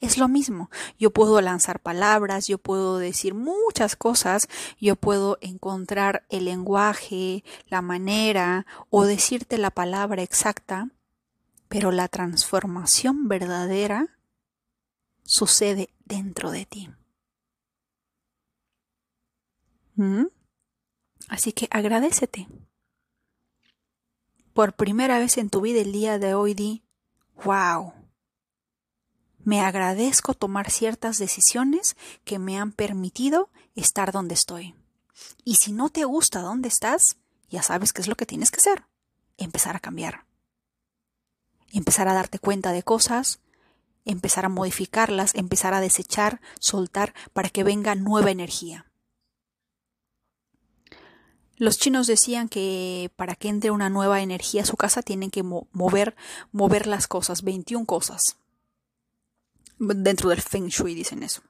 Es 0.00 0.16
lo 0.16 0.26
mismo. 0.26 0.70
Yo 0.98 1.10
puedo 1.10 1.40
lanzar 1.40 1.78
palabras, 1.78 2.46
yo 2.46 2.56
puedo 2.56 2.98
decir 2.98 3.34
muchas 3.34 3.94
cosas, 3.94 4.48
yo 4.80 4.96
puedo 4.96 5.36
encontrar 5.42 6.24
el 6.30 6.46
lenguaje, 6.46 7.44
la 7.66 7.82
manera 7.82 8.66
o 8.88 9.04
decirte 9.04 9.58
la 9.58 9.70
palabra 9.70 10.22
exacta, 10.22 10.88
pero 11.68 11.92
la 11.92 12.08
transformación 12.08 13.28
verdadera 13.28 14.18
sucede 15.24 15.92
dentro 16.06 16.50
de 16.50 16.64
ti. 16.64 16.90
¿Mm? 19.96 20.26
Así 21.28 21.52
que 21.52 21.68
agradecete. 21.70 22.48
Por 24.54 24.74
primera 24.74 25.18
vez 25.18 25.38
en 25.38 25.48
tu 25.48 25.62
vida 25.62 25.80
el 25.80 25.92
día 25.92 26.18
de 26.18 26.34
hoy 26.34 26.52
di, 26.52 26.82
wow, 27.42 27.94
me 29.44 29.60
agradezco 29.60 30.34
tomar 30.34 30.70
ciertas 30.70 31.18
decisiones 31.18 31.96
que 32.24 32.38
me 32.38 32.58
han 32.58 32.70
permitido 32.70 33.50
estar 33.74 34.12
donde 34.12 34.34
estoy. 34.34 34.74
Y 35.44 35.56
si 35.56 35.72
no 35.72 35.88
te 35.88 36.04
gusta 36.04 36.42
donde 36.42 36.68
estás, 36.68 37.16
ya 37.48 37.62
sabes 37.62 37.92
qué 37.92 38.02
es 38.02 38.08
lo 38.08 38.14
que 38.14 38.26
tienes 38.26 38.50
que 38.50 38.60
hacer. 38.60 38.84
Empezar 39.38 39.74
a 39.74 39.80
cambiar. 39.80 40.26
Empezar 41.72 42.06
a 42.06 42.14
darte 42.14 42.38
cuenta 42.38 42.72
de 42.72 42.82
cosas, 42.82 43.40
empezar 44.04 44.44
a 44.44 44.50
modificarlas, 44.50 45.34
empezar 45.34 45.74
a 45.74 45.80
desechar, 45.80 46.40
soltar 46.60 47.14
para 47.32 47.48
que 47.48 47.64
venga 47.64 47.94
nueva 47.94 48.30
energía. 48.30 48.91
Los 51.56 51.78
chinos 51.78 52.06
decían 52.06 52.48
que 52.48 53.10
para 53.16 53.34
que 53.34 53.48
entre 53.48 53.70
una 53.70 53.90
nueva 53.90 54.20
energía 54.20 54.62
a 54.62 54.66
su 54.66 54.76
casa 54.76 55.02
tienen 55.02 55.30
que 55.30 55.42
mover, 55.42 56.16
mover 56.50 56.86
las 56.86 57.06
cosas, 57.06 57.42
21 57.42 57.86
cosas. 57.86 58.36
Dentro 59.78 60.30
del 60.30 60.40
Feng 60.40 60.68
Shui 60.68 60.94
dicen 60.94 61.22
eso. 61.22 61.42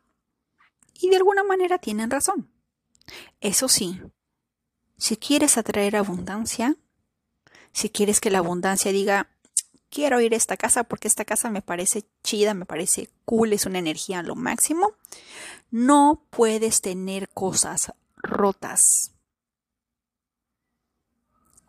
Y 1.00 1.10
de 1.10 1.16
alguna 1.16 1.44
manera 1.44 1.78
tienen 1.78 2.10
razón. 2.10 2.50
Eso 3.40 3.68
sí, 3.68 4.00
si 5.02 5.16
quieres 5.16 5.58
atraer 5.58 5.96
abundancia, 5.96 6.76
si 7.72 7.90
quieres 7.90 8.20
que 8.20 8.30
la 8.30 8.38
abundancia 8.38 8.92
diga, 8.92 9.30
quiero 9.90 10.20
ir 10.20 10.32
a 10.32 10.36
esta 10.36 10.56
casa 10.56 10.84
porque 10.84 11.08
esta 11.08 11.24
casa 11.24 11.50
me 11.50 11.60
parece 11.60 12.04
chida, 12.22 12.54
me 12.54 12.66
parece 12.66 13.10
cool, 13.24 13.52
es 13.52 13.66
una 13.66 13.80
energía 13.80 14.20
a 14.20 14.22
lo 14.22 14.36
máximo, 14.36 14.94
no 15.72 16.24
puedes 16.30 16.82
tener 16.82 17.28
cosas 17.30 17.92
rotas, 18.16 19.10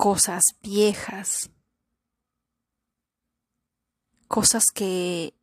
cosas 0.03 0.57
viejas, 0.61 1.49
cosas 4.27 4.65
que 4.73 5.33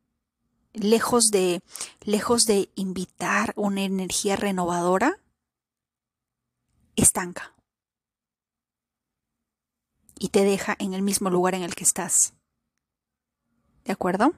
lejos 0.73 1.31
de 1.31 1.63
lejos 2.01 2.43
de 2.43 2.69
invitar 2.75 3.53
una 3.55 3.81
energía 3.81 4.35
renovadora 4.35 5.19
estanca 6.95 7.55
y 10.19 10.29
te 10.29 10.43
deja 10.43 10.75
en 10.77 10.93
el 10.93 11.01
mismo 11.01 11.31
lugar 11.31 11.55
en 11.55 11.63
el 11.63 11.73
que 11.73 11.83
estás. 11.83 12.35
¿De 13.83 13.93
acuerdo? 13.93 14.35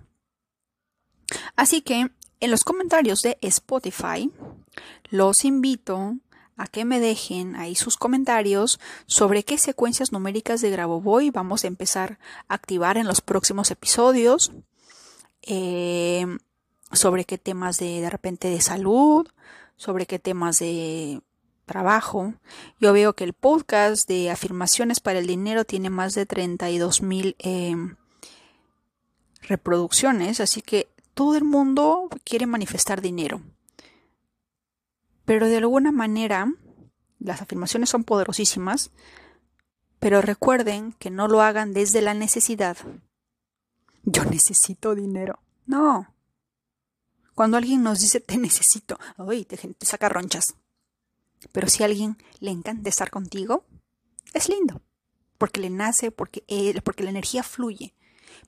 Así 1.57 1.81
que 1.81 2.11
en 2.39 2.49
los 2.49 2.63
comentarios 2.63 3.19
de 3.23 3.37
Spotify 3.41 4.31
los 5.09 5.43
invito 5.43 6.15
a 6.57 6.67
que 6.67 6.85
me 6.85 6.99
dejen 6.99 7.55
ahí 7.55 7.75
sus 7.75 7.97
comentarios 7.97 8.79
sobre 9.05 9.43
qué 9.43 9.57
secuencias 9.57 10.11
numéricas 10.11 10.61
de 10.61 10.69
Grabovoi 10.69 11.29
vamos 11.31 11.63
a 11.63 11.67
empezar 11.67 12.19
a 12.47 12.55
activar 12.55 12.97
en 12.97 13.07
los 13.07 13.21
próximos 13.21 13.71
episodios, 13.71 14.51
eh, 15.41 16.25
sobre 16.91 17.25
qué 17.25 17.37
temas 17.37 17.77
de, 17.77 18.01
de 18.01 18.09
repente 18.09 18.49
de 18.49 18.61
salud, 18.61 19.27
sobre 19.77 20.05
qué 20.05 20.19
temas 20.19 20.59
de 20.59 21.21
trabajo. 21.65 22.33
Yo 22.79 22.93
veo 22.93 23.13
que 23.13 23.23
el 23.23 23.33
podcast 23.33 24.07
de 24.07 24.29
afirmaciones 24.29 24.99
para 24.99 25.19
el 25.19 25.27
dinero 25.27 25.65
tiene 25.65 25.89
más 25.89 26.13
de 26.13 26.25
32 26.25 27.01
mil 27.01 27.35
eh, 27.39 27.75
reproducciones, 29.41 30.39
así 30.39 30.61
que 30.61 30.87
todo 31.13 31.35
el 31.35 31.43
mundo 31.43 32.09
quiere 32.23 32.45
manifestar 32.45 33.01
dinero. 33.01 33.41
Pero 35.25 35.47
de 35.47 35.57
alguna 35.57 35.91
manera, 35.91 36.51
las 37.19 37.41
afirmaciones 37.41 37.89
son 37.89 38.03
poderosísimas, 38.03 38.91
pero 39.99 40.21
recuerden 40.21 40.91
que 40.93 41.09
no 41.09 41.27
lo 41.27 41.41
hagan 41.41 41.73
desde 41.73 42.01
la 42.01 42.13
necesidad. 42.13 42.77
Yo 44.03 44.25
necesito 44.25 44.95
dinero. 44.95 45.39
No. 45.65 46.13
Cuando 47.35 47.57
alguien 47.57 47.83
nos 47.83 48.01
dice 48.01 48.19
te 48.19 48.37
necesito, 48.37 48.99
uy, 49.17 49.45
te, 49.45 49.57
saca 49.85 50.09
ronchas. 50.09 50.55
Pero 51.51 51.67
si 51.67 51.83
alguien 51.83 52.17
le 52.39 52.51
encanta 52.51 52.89
estar 52.89 53.09
contigo, 53.09 53.65
es 54.33 54.49
lindo. 54.49 54.81
Porque 55.37 55.61
le 55.61 55.69
nace, 55.69 56.11
porque, 56.11 56.43
porque 56.83 57.03
la 57.03 57.09
energía 57.09 57.43
fluye. 57.43 57.95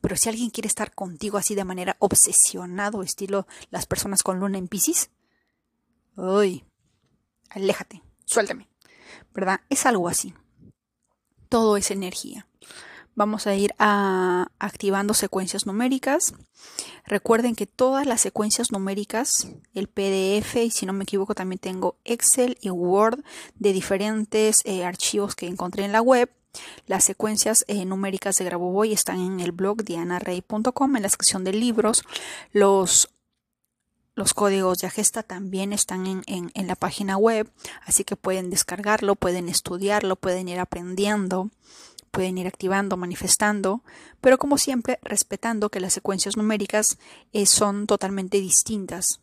Pero 0.02 0.18
si 0.18 0.30
alguien 0.30 0.50
quiere 0.50 0.68
estar 0.68 0.94
contigo 0.94 1.38
así 1.38 1.56
de 1.56 1.64
manera 1.64 1.96
obsesionado, 2.00 3.02
estilo 3.02 3.48
las 3.70 3.86
personas 3.86 4.24
con 4.24 4.40
luna 4.40 4.58
en 4.58 4.68
Pisces, 4.68 5.10
uy, 6.16 6.64
aléjate, 7.50 8.02
suéltame, 8.26 8.68
¿verdad? 9.34 9.62
Es 9.70 9.86
algo 9.86 10.08
así. 10.08 10.34
Todo 11.50 11.78
es 11.78 11.92
energía. 11.92 12.48
Vamos 13.16 13.48
a 13.48 13.56
ir 13.56 13.74
a 13.80 14.48
activando 14.60 15.14
secuencias 15.14 15.66
numéricas. 15.66 16.34
Recuerden 17.06 17.56
que 17.56 17.66
todas 17.66 18.06
las 18.06 18.20
secuencias 18.20 18.72
numéricas, 18.74 19.48
el 19.74 19.88
PDF, 19.88 20.56
y 20.58 20.72
si 20.72 20.86
no 20.86 20.92
me 20.92 21.04
equivoco 21.04 21.34
también 21.34 21.60
tengo 21.60 21.96
Excel 22.04 22.58
y 22.60 22.72
Word 22.72 23.24
de 23.56 23.72
diferentes 23.72 24.58
eh, 24.66 24.84
archivos 24.84 25.36
que 25.36 25.48
encontré 25.48 25.86
en 25.86 25.94
la 25.94 26.02
web, 26.02 26.30
las 26.88 27.04
secuencias 27.04 27.64
eh, 27.68 27.86
numéricas 27.86 28.36
de 28.36 28.46
Grabovoi 28.46 28.92
están 28.92 29.20
en 29.20 29.40
el 29.40 29.52
blog 29.52 29.84
dianarey.com 29.84 30.96
en 30.96 31.04
la 31.04 31.10
sección 31.10 31.44
de 31.44 31.54
libros. 31.54 32.04
Los, 32.52 33.10
los 34.16 34.34
códigos 34.34 34.80
de 34.80 34.88
Agesta 34.88 35.24
también 35.24 35.74
están 35.74 36.24
en, 36.26 36.68
la 36.68 36.76
página 36.76 37.18
web, 37.18 37.52
así 37.86 38.04
que 38.04 38.16
pueden 38.16 38.50
descargarlo, 38.50 39.16
pueden 39.16 39.50
estudiarlo, 39.50 40.16
pueden 40.16 40.48
ir 40.48 40.60
aprendiendo, 40.60 41.52
pueden 42.12 42.38
ir 42.38 42.48
activando, 42.48 42.96
manifestando, 42.96 43.84
pero 44.22 44.38
como 44.38 44.58
siempre 44.58 45.00
respetando 45.04 45.70
que 45.70 45.82
las 45.82 45.94
secuencias 45.94 46.38
numéricas 46.38 46.98
eh, 47.34 47.46
son 47.46 47.88
totalmente 47.88 48.40
distintas. 48.40 49.20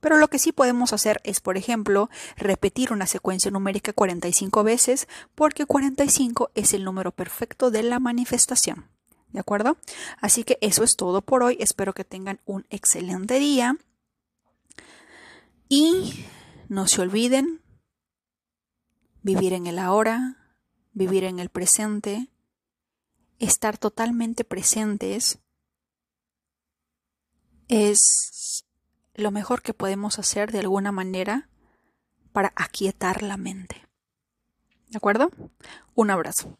Pero 0.00 0.18
lo 0.18 0.28
que 0.28 0.38
sí 0.38 0.52
podemos 0.52 0.92
hacer 0.92 1.22
es, 1.24 1.40
por 1.40 1.56
ejemplo, 1.56 2.10
repetir 2.36 2.92
una 2.92 3.06
secuencia 3.06 3.50
numérica 3.50 3.94
45 3.94 4.62
veces 4.62 5.08
porque 5.34 5.64
45 5.64 6.50
es 6.54 6.74
el 6.74 6.84
número 6.84 7.10
perfecto 7.10 7.70
de 7.70 7.82
la 7.82 7.98
manifestación. 7.98 8.90
¿De 9.32 9.40
acuerdo? 9.40 9.78
Así 10.20 10.44
que 10.44 10.58
eso 10.60 10.84
es 10.84 10.96
todo 10.96 11.22
por 11.22 11.42
hoy. 11.42 11.56
Espero 11.58 11.94
que 11.94 12.04
tengan 12.04 12.40
un 12.44 12.66
excelente 12.68 13.38
día. 13.38 13.78
Y 15.68 16.24
no 16.68 16.86
se 16.86 17.00
olviden 17.02 17.62
vivir 19.22 19.52
en 19.52 19.66
el 19.66 19.78
ahora, 19.78 20.36
vivir 20.92 21.24
en 21.24 21.38
el 21.38 21.48
presente, 21.48 22.28
estar 23.38 23.78
totalmente 23.78 24.44
presentes 24.44 25.38
es 27.68 28.64
lo 29.14 29.30
mejor 29.30 29.62
que 29.62 29.74
podemos 29.74 30.18
hacer 30.18 30.52
de 30.52 30.60
alguna 30.60 30.92
manera 30.92 31.48
para 32.32 32.52
aquietar 32.56 33.22
la 33.22 33.36
mente. 33.36 33.86
¿De 34.88 34.98
acuerdo? 34.98 35.30
Un 35.94 36.10
abrazo. 36.10 36.58